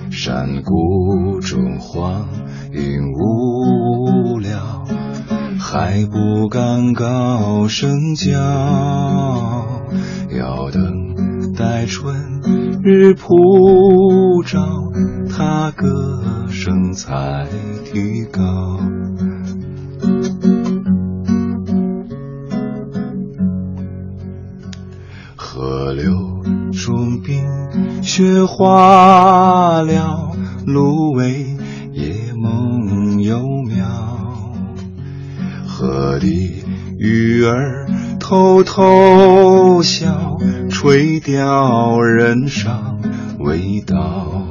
[0.09, 2.29] 山谷中黄
[2.73, 4.85] 莺无聊，
[5.59, 8.39] 还不敢高声叫，
[10.31, 12.41] 要等待春
[12.85, 14.61] 日普照，
[15.29, 17.49] 它歌声才
[17.85, 18.79] 提高。
[28.15, 30.33] 雪化了，
[30.67, 31.47] 芦苇
[31.93, 33.87] 也梦幽渺。
[35.67, 36.63] 河里
[36.99, 37.89] 鱼儿
[38.21, 40.37] 偷偷笑，
[40.69, 43.01] 垂钓人上
[43.39, 44.43] 未到。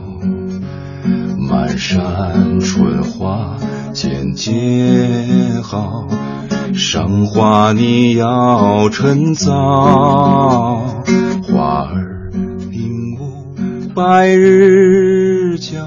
[1.48, 3.58] 满山春花
[3.94, 6.08] 渐渐好，
[6.74, 9.52] 赏花你要趁早。
[11.44, 12.11] 花儿
[13.94, 15.86] 白日娇，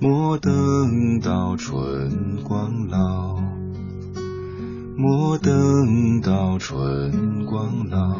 [0.00, 3.38] 莫等到春光老，
[4.96, 8.16] 莫等到春光老。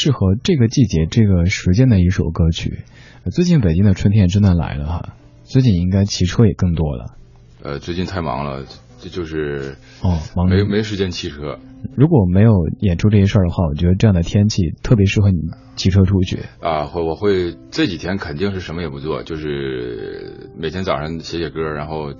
[0.00, 2.84] 适合这个季节、这个时间的一首歌曲。
[3.22, 5.12] 呃最近北京的春天真的来了哈，
[5.44, 7.18] 最近应该骑车也更多了。
[7.62, 8.64] 呃，最近太忙了，
[8.98, 11.58] 这就是哦，忙没没时间骑车
[11.98, 15.36] 如果没有演出这些事儿的话，我觉得这样的天气特别适合你
[15.76, 16.38] 骑车出去。
[16.62, 16.86] 啊。
[16.86, 22.14] 会我会这几天肯定是什么也不做，就是每天早上写写歌，然后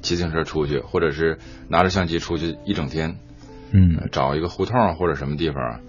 [0.00, 1.36] 骑自行车出去，或者是
[1.68, 3.16] 拿着相机出去一整天，
[3.72, 5.80] 嗯，呃找一个胡同或者什么地方，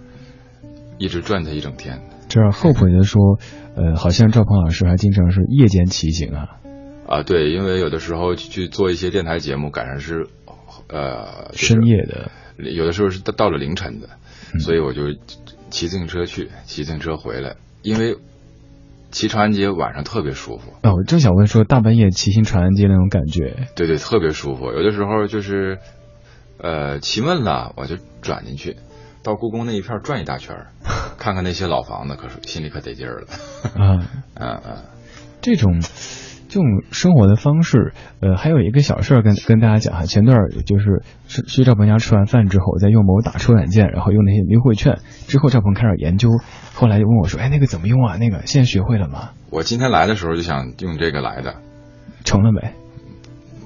[0.98, 2.00] 一直转它一整天。
[2.28, 3.38] 这样后悔的说，
[3.74, 6.58] 呃，好像赵鹏老师还经常是夜间骑行啊。
[7.06, 10.26] 啊，对，因为有的时候去做一些电台节目，赶上是
[10.90, 12.30] 呃就是深夜的，
[12.70, 14.08] 有的时候是到到了凌晨的，
[14.52, 15.14] 嗯所以我就
[15.70, 18.16] 骑自行车去，骑自行车回来，因为
[19.10, 24.66] 骑长安街晚上特别舒服，哦，我正想问说，大半夜骑行长安街那种感觉，对对，特别舒服。
[24.66, 25.78] 有的时候就是
[26.58, 28.76] 呃骑闷了，我就转进去，
[29.28, 30.68] 到故宫那一片转一大圈，
[31.18, 33.26] 看看那些老房子，可是心里可得劲儿了。
[33.74, 34.08] 啊，
[34.40, 34.76] 嗯嗯，
[35.42, 35.82] 这种
[36.48, 46.30] 这种生活的方式，呃，还有一个小事儿跟跟大家讲哈，前段儿就是去去赵鹏家吃完饭之后，在用某打车软件，然后用那些优惠券，之后赵鹏开始研究，
[46.72, 48.16] 后来就问我说，哎，那个怎么用啊？
[48.16, 49.32] 那个现在学会了吗？
[49.50, 51.56] 我今天来的时候就想用这个来的，
[52.24, 52.72] 成了没？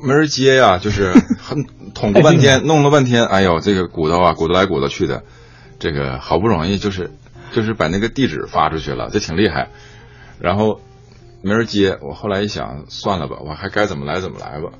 [0.04, 5.22] 没人接呀，就是很捅咕半天，弄了半天，哎呦，这个骨头啊，骨头来骨头去的，
[5.82, 7.10] 这个好不容易就是
[7.50, 9.68] 就是把那个地址发出去了，这挺厉害，
[10.40, 10.80] 然后
[11.42, 14.78] 没人接，我后来一想，算了吧，我还该怎么来怎么来吧。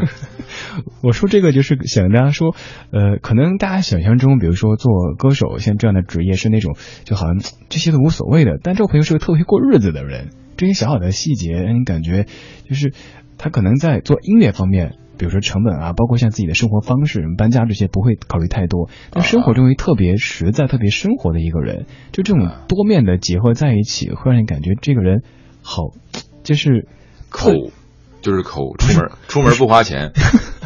[1.02, 2.54] 我说这个就是想跟大家说，
[2.92, 7.38] 呃，可能大家想象中，比如说做歌手像这样的职业是那种就好像
[7.70, 10.28] 这些都无所谓的，但赵鹏又是个特别会过日子的人，
[10.58, 12.26] 这些小小的细节让你感觉，
[12.68, 12.92] 就是
[13.38, 14.96] 他可能在做音乐方面。
[15.18, 25.22] 比如说成本啊，包括像自己的生活方式、搬家这些不会考虑太多，但生活中又特别实在、特别生活的一个人，就这种多面的结合在一起，会让你感觉这个人
[25.62, 25.82] 好，
[26.42, 26.86] 就是
[27.30, 27.50] 口，
[28.22, 30.12] 就是口，出门出门不花钱，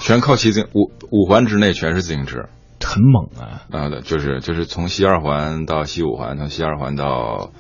[0.01, 2.49] 全靠骑自行五五环之内全是自行车，
[2.85, 3.63] 很猛啊！
[3.71, 7.51] 啊，对，就是就是从西二环到西五环，从西二环到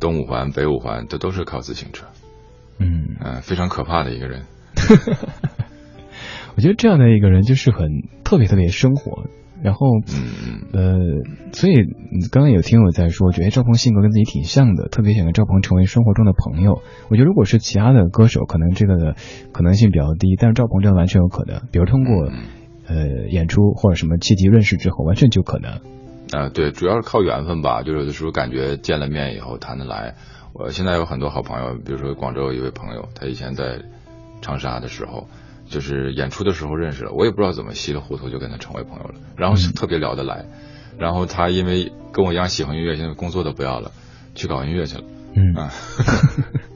[0.00, 2.06] 东五环、北五环，这都是靠自行车。
[2.78, 4.42] 嗯嗯，非常可怕的一个人。
[6.56, 7.88] 我觉得这样的一个人就是很
[8.22, 9.24] 特别特别生活，
[9.62, 9.86] 然后，
[10.72, 10.94] 呃，
[11.52, 11.74] 所以
[12.30, 16.82] 刚刚有听友在说，觉得赵鹏性格跟自己挺像的，特别想跟赵鹏成为生活中的朋友。
[17.08, 19.16] 我觉得如果是其他的歌手，可能这个的
[19.52, 22.30] 可能性比较低，但是赵鹏这样完全有可能，比如通过
[22.86, 25.80] 呃演出或者什么契机认识之后，完全就可能。
[26.30, 30.14] 啊，对，主要是靠缘分吧，就是有的时候感觉见了面以后谈得来。
[30.52, 33.82] 我现在有很多好朋友，比如说广州有一位朋友，他以前在
[34.40, 35.26] 长沙的时候。
[35.74, 40.44] 就是演出的时候认识了，我也不知道怎么稀里糊涂就跟他成为朋友了，然后特别聊得来，
[40.98, 43.90] 然后他因为跟我一样喜欢音乐，现在工作都不要了，
[44.36, 45.04] 去搞音乐去了。
[45.34, 45.72] 嗯啊。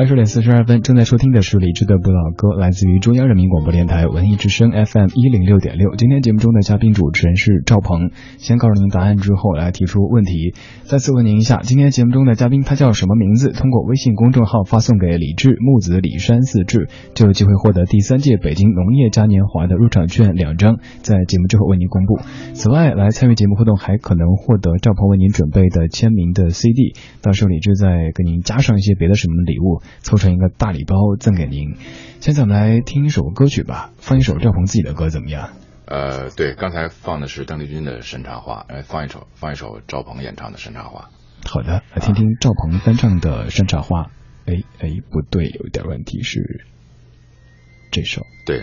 [0.00, 5.94] 二十点四十二分，正在收听的是李志的不老歌，来自于中央人民广播电台文艺之声 FM 一零六点六。
[5.94, 8.10] 今天节目中的嘉宾主持人是赵鹏。
[8.38, 10.54] 先告诉您答案之后，来提出问题。
[10.84, 13.52] 再次问您一下，今天节目中的嘉宾他叫什么名字？
[13.52, 22.18] 通过微信公众号发送给李志木子李山四志，就有机会获得第三届北京农业嘉年华的入场券两张，在节目之后为您公布。
[22.54, 29.82] 此外，来参与节目互动还可能获得赵鹏为您准备的签名的 CD，到时候李志再给您加上一些别的什么礼物。
[30.00, 31.76] 凑成一个大礼包赠给您。
[32.20, 35.50] 现在我们来听一首歌曲吧，放一首赵鹏自己的歌怎么样？
[35.86, 41.08] 呃，对，刚才放的是邓丽君的《山茶花》，呃放一首，放一首赵鹏演唱的《山茶花》。
[41.48, 44.02] 好的，来听听赵鹏翻唱的《山茶花》。
[44.46, 46.66] 哎哎，不对，有一点问题是
[47.90, 48.22] 这首。
[48.46, 48.62] 对。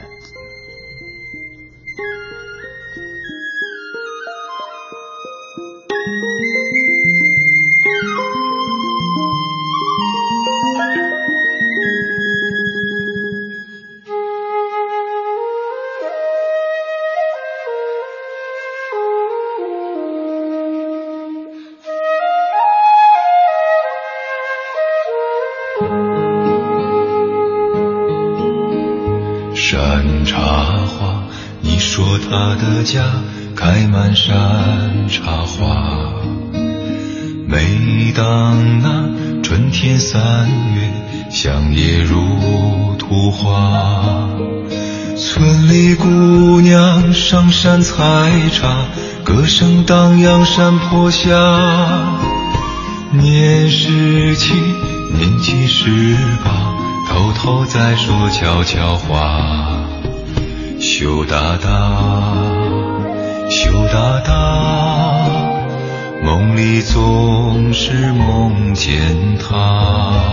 [32.87, 33.03] 家
[33.53, 36.13] 开满山茶花，
[37.45, 40.89] 每当那春天三月，
[41.29, 42.15] 乡野如
[42.97, 44.29] 图画。
[45.17, 46.05] 村里姑
[46.61, 48.85] 娘上山采茶，
[49.25, 51.27] 歌声荡漾山坡下。
[53.11, 54.53] 年十七，
[55.13, 56.73] 年纪十八，
[57.09, 59.83] 偷偷在说悄悄话。
[60.79, 62.56] 羞答答，
[63.59, 65.33] 羞答答
[66.23, 68.95] 梦里总是梦见
[69.39, 70.27] 他。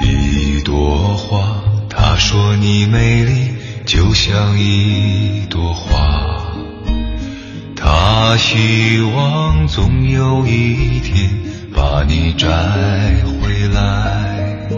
[0.00, 3.50] 一朵花他说你美丽
[3.84, 5.13] 就像一
[8.36, 11.30] 希望总有一天
[11.74, 12.48] 把你摘
[13.40, 14.68] 回来。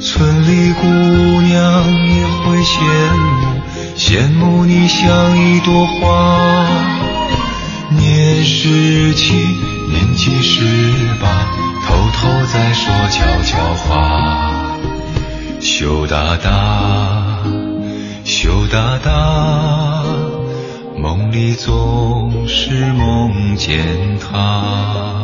[0.00, 1.50] 村里姑娘
[2.08, 2.80] 也会羡
[3.16, 3.60] 慕，
[3.96, 6.66] 羡慕你像一朵花。
[7.90, 9.34] 年十七，
[9.88, 10.64] 年纪十
[11.20, 11.28] 八，
[11.86, 14.76] 偷偷在说悄悄话，
[15.60, 17.38] 羞答答。
[18.24, 19.10] 羞答答，
[21.02, 25.21] 梦里总是梦见他。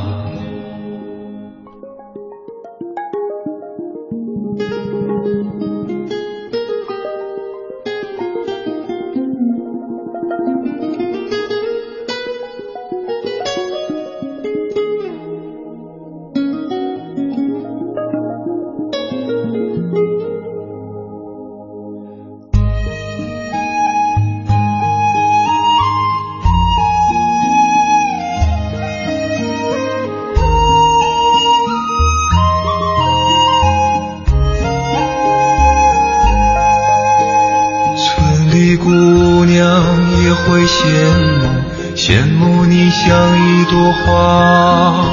[42.08, 45.04] 羡慕你像一朵花。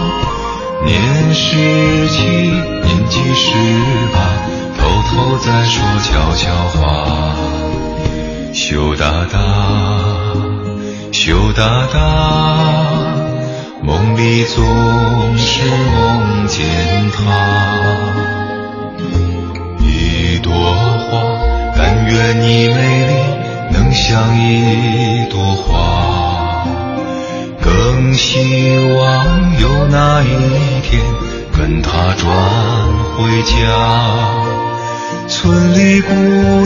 [0.85, 3.51] 年十七，年纪十
[4.13, 4.17] 八，
[4.77, 7.35] 偷偷在说悄悄话。
[8.53, 9.37] 羞答答，
[11.11, 11.99] 羞答答，
[13.83, 15.63] 梦里总是
[15.97, 16.65] 梦见
[17.11, 17.19] 他。
[19.81, 21.19] 一朵花，
[21.75, 23.13] 但愿你美丽，
[23.73, 26.04] 能像一朵花。
[27.95, 30.27] 更希望有那一
[30.81, 31.01] 天，
[31.57, 32.29] 跟他转
[33.15, 33.55] 回家。
[35.29, 36.13] 村里姑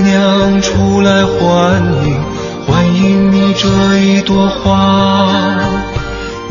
[0.02, 2.20] 娘出来欢迎，
[2.66, 5.60] 欢迎你这一朵花。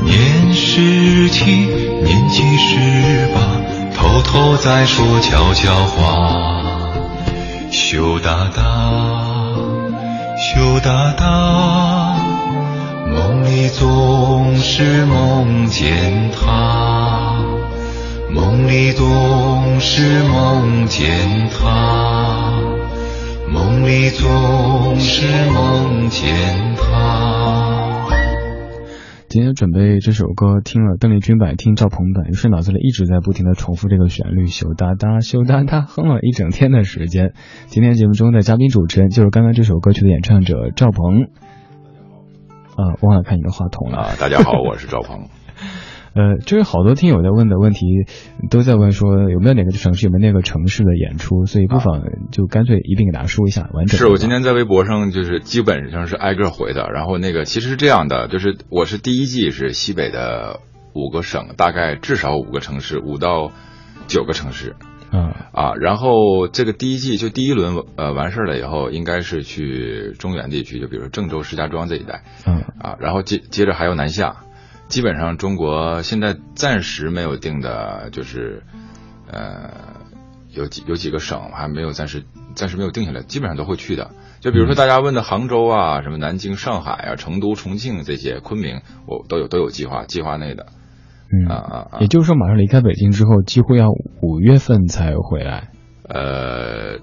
[0.04, 1.50] 年十七，
[2.04, 2.76] 年纪十
[3.34, 3.40] 八，
[3.96, 6.62] 偷偷在说悄悄话。
[7.72, 8.62] 羞答答，
[10.38, 12.14] 羞答答，
[13.12, 17.44] 梦里总是梦见他。
[18.30, 21.08] 梦里总是梦见
[21.50, 22.60] 他，
[23.50, 28.06] 梦里总是梦见他。
[29.28, 37.32] 今天准备这首歌，听了邓丽君版，听赵鹏版，于是脑子里一直在不停的重复这个旋律，羞答答，羞答答，哼了一整天的时间。
[37.66, 41.28] 今天节目中的嘉宾主持人就是刚刚这首歌曲的演唱者赵鹏。
[42.78, 43.98] 啊，忘了看你的话筒了。
[43.98, 45.28] 啊，大家好，我是赵鹏。
[46.14, 47.86] 呃，就是好多听友在问的问题，
[48.50, 53.98] 都在问说有没有哪个城市有没有那个城市的演出，所以不妨就干脆一并给大家说一下完整。
[53.98, 60.60] 是我今天在微博上就是基本上是挨个回的，然后那个其实是这样的，就是我是第一季是西北的
[60.94, 63.50] 五个省，大概至少五个城市，五到
[64.06, 64.76] 九个城市。
[65.10, 72.22] 嗯啊，然后这个第一季就第一轮呃完事儿了以后，应该是去中原地区，就比如说郑州、石家庄这一带。
[72.46, 74.36] 嗯啊，然后接接着还有南下。
[74.88, 78.62] 基本上中国现在暂时没有定的，就是
[79.30, 79.70] 呃
[80.50, 84.10] 有几有几个省还没有暂时暂时没有定下来，基本上都会去的。
[84.40, 90.66] 就比如说大家问的杭州啊、什么南京、上海啊、成都、重庆这些，昆明我都有都有计划计划内的。
[91.30, 93.90] 嗯啊啊啊也就是说，马上离开北京之后，几乎要
[94.22, 95.68] 五月份才回来
[96.08, 97.00] 呃，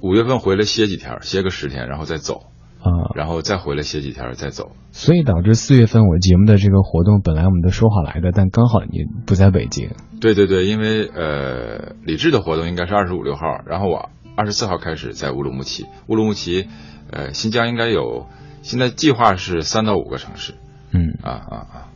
[0.00, 2.46] 五月份回来歇几天，歇个十天，然后再走，
[2.80, 3.12] 啊。
[3.14, 4.72] 然后再回来歇几天再走。
[4.92, 9.90] 所以导致四月份我节目的这个活动，本来我们都说好来的，但刚好你不在北京。
[10.22, 15.84] 对对对，因为呃，李志的活动应该是二十五六号，然后我二十四号开始在乌鲁木齐。
[16.08, 16.68] 乌鲁木齐，
[17.10, 18.26] 呃，新疆应该有，
[18.62, 20.54] 现在计划是三到五个城市。
[20.92, 21.88] 嗯，啊啊啊！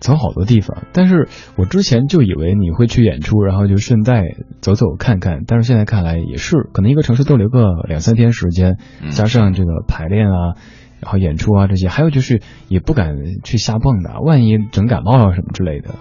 [0.00, 4.22] 走好多地方，但是我之前就以为你会去演出，然后就顺带
[4.60, 10.54] 走走看看，但是现在看来也是，可能一个城市逗留个两三天时间，嗯加上这个排练啊，
[11.00, 15.94] 然后演出啊这些，还有就是也不敢去瞎蹦的，万一整感冒啊什么之类的，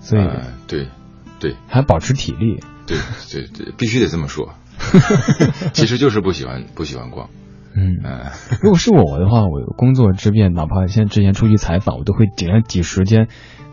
[0.00, 0.88] 所以呃对
[1.40, 2.60] 对还保持体力。
[2.86, 2.98] 对
[3.30, 4.52] 对对，必须得这么说。
[5.72, 7.30] 其实就是不喜欢不喜欢逛。
[7.76, 8.30] 嗯，嗯、
[8.62, 13.28] 如果是我的话，我工作之便，哪怕现在之前出去采访，我都会尽量挤时间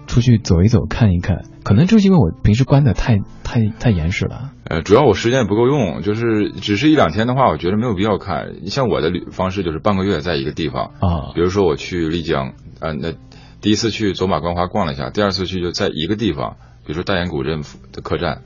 [0.07, 1.43] 出去走一走、看一看。
[1.63, 4.51] 可能就是因为我平时关的太太太严实了。
[4.63, 8.53] 呃，主要我时间也不够用，就是只是一两天的话，我觉得没有必要看。
[8.63, 13.13] 你像我的旅方式就是半个月在一个地方，啊比如说我去丽江，呃，那
[13.61, 17.61] 第一次去走马观花逛了一下，第二次去就在一个地方，比如说大研古镇
[17.93, 18.41] 的客栈，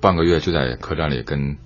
[0.00, 1.58] 半个月就在客栈里跟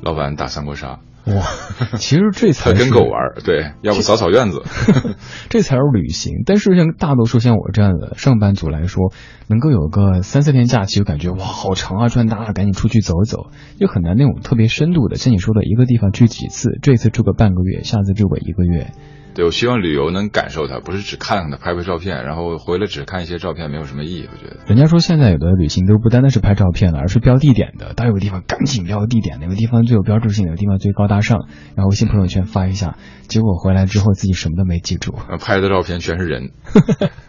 [0.00, 1.00] 老板打三国杀，
[1.34, 1.46] 哇，
[1.98, 4.62] 其实这才是跟狗玩儿，对，要不扫扫院子。
[5.50, 6.42] 这才是旅行。
[6.46, 9.12] 但是像大多数像我这样的上班族来说，
[9.48, 15.16] 能够有个三四天假期，就感觉哇好长啊，赚大了，赶紧出去走走，又很难那种特别深度的。
[15.16, 18.92] 像你说的一个地方去几次，这次住个半个月，下次住个一个月。
[19.38, 24.28] 对，我希望旅游能感受它，不是只看看它，拍拍照片，然后回来只看一些照片，没有什么意义。
[24.28, 24.64] 我觉得。
[24.66, 27.94] 人家说现在有的旅行都不单单是拍照片了，而是标地点的。
[27.94, 32.96] 到有个地方赶紧标地点，哪个地方最有标志性，哪个地方最高大上，然后微信朋友圈发一下。
[33.28, 35.14] 结果回来之后自己什么都没记住。
[35.30, 36.50] 呃，拍的照片全是人，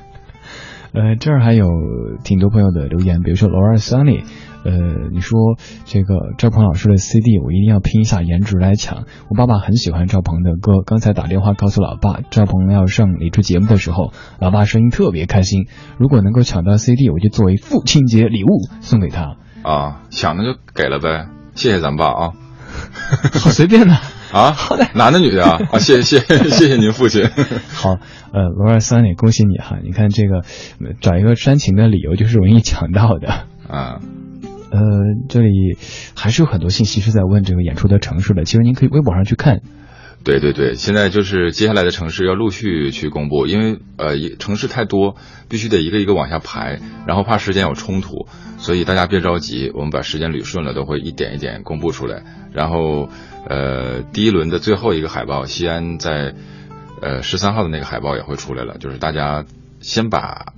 [0.94, 1.68] 呃，这儿还有
[2.24, 4.24] 挺多朋友的留言，比如说 Laura Sunny，
[4.64, 4.72] 呃，
[5.12, 5.40] 你说
[5.86, 9.06] 这个赵鹏老师的 CD 我一定要拼一下颜值来抢。
[9.30, 15.68] 我爸爸很喜欢赵鹏的歌，刚才打电话告诉老爸赵鹏要上李志节目的时候，老爸声音特别开心。
[15.98, 18.48] 如果能够抢到 CD，我就作为父亲节礼物
[18.82, 19.38] 送给他。
[19.62, 22.32] 啊，想的就给了呗，谢谢咱爸啊
[23.34, 23.94] 好随便的。
[23.94, 24.02] 啊，
[24.94, 27.26] 男的女的啊啊，谢谢谢谢谢您父亲，
[27.74, 27.92] 好，
[28.32, 29.78] 呃，罗二三也恭喜你哈！
[29.84, 30.38] 你看这个，
[30.86, 33.28] 呃找一个煽情的理由就是容易抢到的。
[33.68, 34.00] 啊，
[34.72, 34.80] 呃，
[35.30, 35.78] 这里
[36.16, 39.62] 还是有很多信息是在问这个演出的城市的，其实您可以微博上去看。
[40.22, 45.16] 对对对，现在就是接下来的城市要陆续去公布，因为呃一城市太多，
[45.48, 48.28] 必须得一个一个往下排，然后怕时间有冲突，
[48.58, 52.24] 所以大家别着急，我们把时间捋顺了，都会一点一点公布出来。
[52.52, 53.08] 然后
[53.50, 56.36] 呃第一轮的最后一个海报，西安在
[57.02, 59.44] 呃十三号的那个海报也会出来了，就是大家
[59.82, 60.54] 先把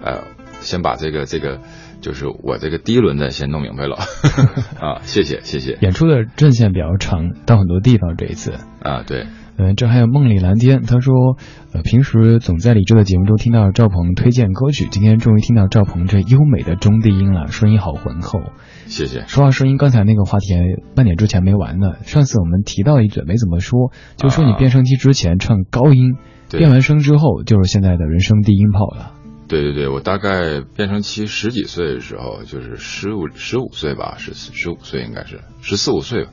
[0.00, 0.24] 呃
[0.60, 1.60] 先把这个这个。
[2.02, 3.94] 就是我这个第一轮的先弄明白了
[4.82, 5.78] 啊，谢谢谢谢。
[5.82, 9.28] 演出的阵线比较长，到很多地方这一次啊，对，
[9.58, 11.36] 嗯，这还有梦里蓝天，他说，
[11.72, 18.40] 呃，平时总在李志的节目中听到赵鹏推荐歌曲，今天终于听到赵鹏这优美的中低音了，声音好浑厚。
[18.86, 19.24] 谢谢。
[19.26, 20.54] 说话声音，刚才那个话题
[20.94, 26.16] 半点之前没完呢，上次我们提到一嘴没怎么说，就说你变声期之前唱高音，
[26.50, 29.12] 变完声之后就是现在的人声低音炮了。
[29.48, 36.26] 对对对，我大概变声期十几岁的时候，就是十五十五岁吧，十十五岁应该是十四五岁，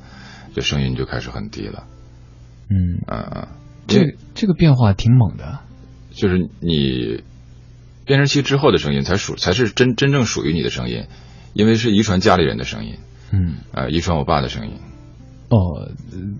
[0.54, 1.84] 这声音就开始很低了。
[2.70, 3.48] 嗯嗯嗯，
[3.88, 5.60] 这这个变化挺猛的。
[6.12, 7.24] 就是你
[8.06, 11.06] 变声期之后的声音才属才是真真正属于你的声音，
[11.54, 12.96] 因为是遗传家里人的声音。
[13.32, 14.74] 嗯啊，遗传我爸的声音。
[15.50, 15.90] 哦，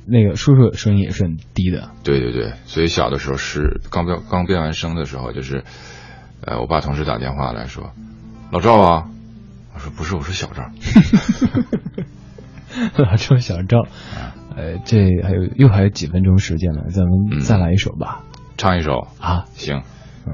[0.06, 1.92] 那个叔叔声音也是很低的。
[2.04, 5.64] 对对对，所以小的时候是刚变刚变完声的时候就是。
[6.42, 7.92] 呃，我爸同时打电话来说
[8.50, 9.10] ：“老赵啊，
[9.74, 10.64] 我说不是，我说小赵。
[12.98, 13.80] 老赵，小赵，
[14.56, 18.24] 呃，这还有又还有几分钟时间了，咱们再来一首吧，
[18.58, 19.08] 唱一首。
[19.20, 19.82] 啊，行，
[20.28, 20.34] 嗯，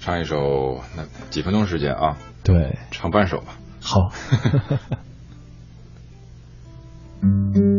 [0.00, 2.16] 唱一首，那几分钟时间啊？
[2.42, 3.56] 对，唱半首吧。
[3.80, 4.10] 好。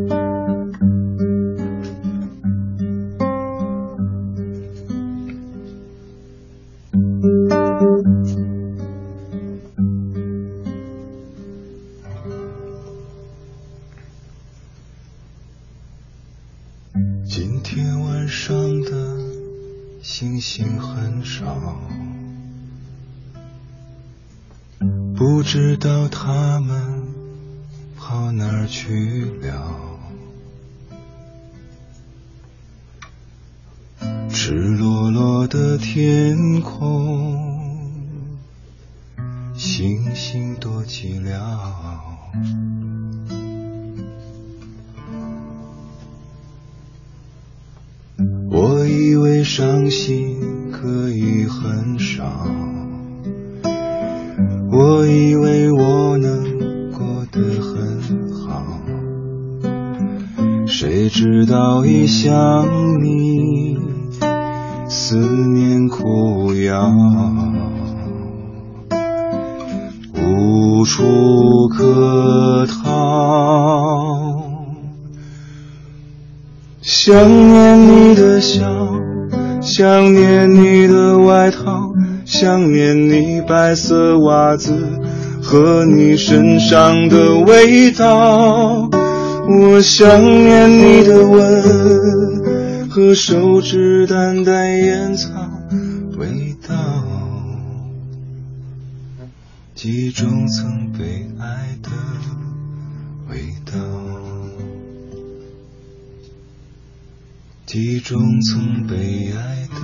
[71.27, 74.41] 不可逃。
[76.81, 78.63] 想念你的笑，
[79.61, 81.91] 想念你的外套。
[82.23, 84.73] 想念你白色袜子
[85.41, 88.89] 和你身上的味道，
[89.49, 95.29] 我想念你的吻和手指淡淡烟草
[99.77, 101.91] 记忆中曾被爱的
[103.29, 103.77] 味道，
[107.67, 109.75] 记忆中曾被爱的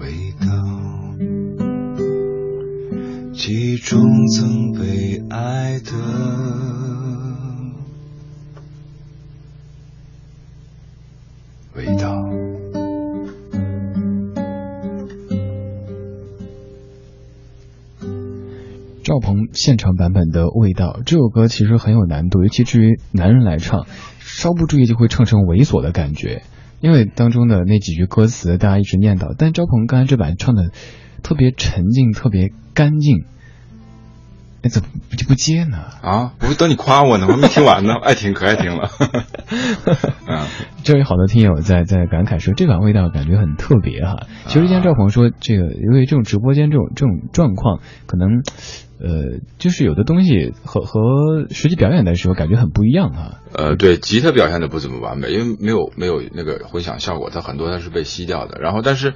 [0.00, 0.46] 味道。
[3.32, 5.92] 记忆中曾被爱的
[11.76, 12.45] 味道。
[19.06, 23.86] 赵鹏现场版本的味道，这首歌其实很有难度，尤其至于男人来唱，
[24.18, 26.42] 稍不注意就会唱成猥琐的感觉。
[26.80, 30.72] 因为当中的那几句歌词，大家一直念叨，但赵鹏刚才这版唱的。
[31.22, 33.24] 特别沉静，特别干净，
[34.62, 35.78] 哎怎么就不接呢？
[36.02, 38.88] 啊，我等你夸我呢，我还没听完呢， 爱听可爱听了。
[40.26, 40.46] 啊，
[40.84, 44.26] 这位好多听友在在感慨说，这款味道感觉很特别哈。
[44.46, 48.42] 其实今天赵鹏说，这个因为这种直播间这种这种状况，可能
[48.98, 53.40] 呃，就是有的东西和和实际表演的时候感觉很不一样哈。
[53.52, 58.60] 呃，对，吉他表现的不怎么完美，因为没有没有那个混响效果，它很多它是被吸掉的。
[58.60, 59.14] 然后，但是。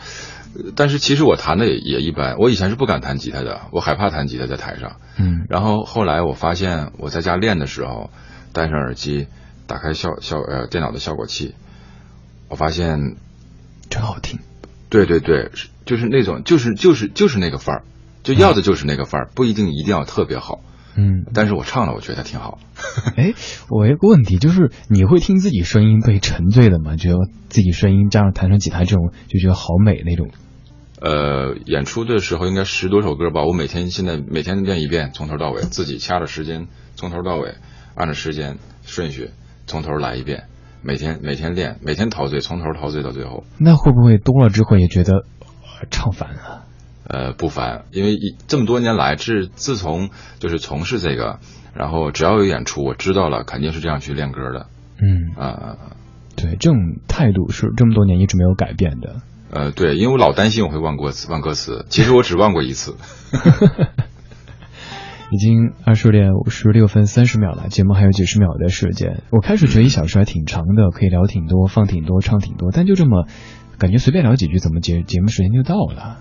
[0.74, 4.96] 但是其实我弹的也也一般，我以前是不敢弹吉他的，我害怕弹吉他在台上。
[5.16, 5.46] 嗯。
[5.48, 8.10] 然后后来我发现我在家练的时候，
[8.52, 9.28] 戴上耳机，
[9.68, 11.54] 打开效效呃电脑的效果器，
[12.48, 13.14] 我发现
[13.90, 14.40] 真好听。
[14.88, 15.52] 对对对，
[15.84, 17.82] 就是那种就是就是就是那个范儿，
[18.22, 20.60] 就要的就是那个范儿，不一定一定要特别好。
[20.96, 22.58] 嗯，但是我唱了，我觉得挺好。
[23.16, 23.32] 哎，
[23.70, 26.96] 我有个问题，就是你会听自己声音被沉醉的吗？
[26.96, 27.16] 觉得
[27.48, 30.30] 自己声音加上弹上吉他这种，就觉得好美那种。
[31.00, 36.66] 呃，演出的时候应该十多首歌吧，我每天现在每天练一遍，从头到尾，自己掐着时间，
[36.96, 37.54] 从头到尾，
[37.94, 39.30] 按照时间顺序
[39.66, 40.44] 从头来一遍，
[40.82, 43.44] 每天每天练，每天陶醉，从头陶醉到最后。
[43.58, 45.24] 那会不会多了之后也觉得
[45.90, 46.64] 唱烦了？
[47.12, 51.40] 呃，不烦，因为一这么多年来，自自从就是从事这个，
[51.74, 54.66] 然后只要有演出，我知道了，肯定是这样去练歌的。
[55.02, 55.76] 嗯啊、
[56.36, 59.22] 对，这种态度是这么多年一直没有改变的。
[59.50, 62.94] 呃，对，因为我老担心我会忘歌词，忘歌词，其实我只忘过一次。
[65.32, 69.24] 已经二十点五十六分三十秒了，节目还有几十秒的时间。
[69.30, 73.26] 我开始觉得一小时还挺长的，可以聊挺多，放挺多，唱挺多，但就这么
[73.78, 76.20] 感觉随便聊几句，怎么节节目时间就到了？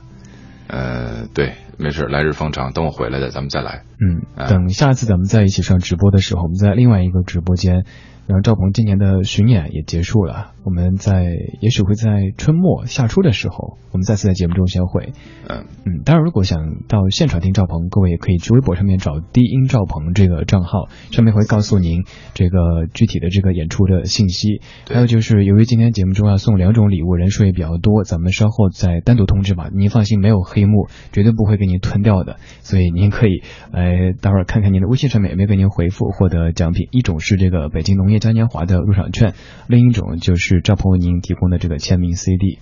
[0.69, 3.83] 呃，对，没事，来日方长，等我回来的，咱们再来。
[3.99, 7.85] 嗯，啊等下次咱们在一起上直播的时候，我们在另外一个直播间。
[8.29, 11.25] 然后赵鹏今年的巡演也结束了，我们在
[11.61, 15.13] 也许会在春末夏初的时候，我们再次在节目中相会。
[15.47, 22.03] 嗯嗯，当然，如果想到现场听赵鹏，各位也可以去微博上面找低音赵鹏这个账号，上面会告诉您
[22.35, 24.61] 这个具体的这个演出的信息。
[24.87, 29.71] 还有就是，由于今天节目中要送两种礼物，人数也比较多，咱们稍后再单独通知吧。
[29.73, 32.35] 您放心，没有黑幕，绝对不会给您吞掉的。
[32.61, 36.87] 所以您可以来待会儿看看您的微信上面有没有给您回复获得奖品。
[36.91, 39.33] 一种是这个北京农业嘉年华的入场券，
[39.67, 42.59] 另一种就是赵鹏为您提供的这个签名 CD。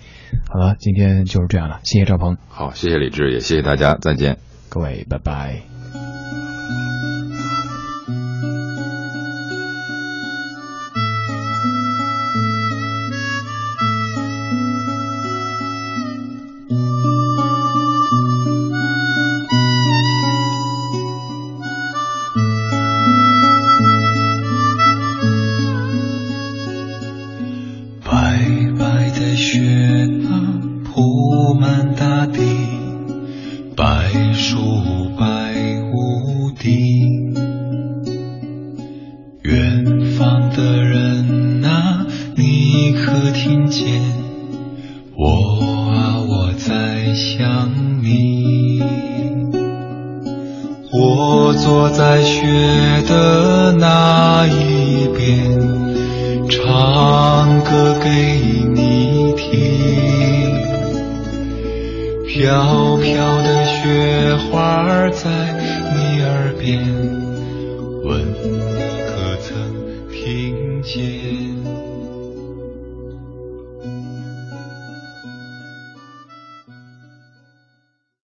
[0.49, 2.37] 好了，今天就是这样了，谢谢赵鹏。
[2.47, 4.37] 好，谢谢李志，也谢谢大家，再见。
[4.69, 5.76] 各位，拜拜。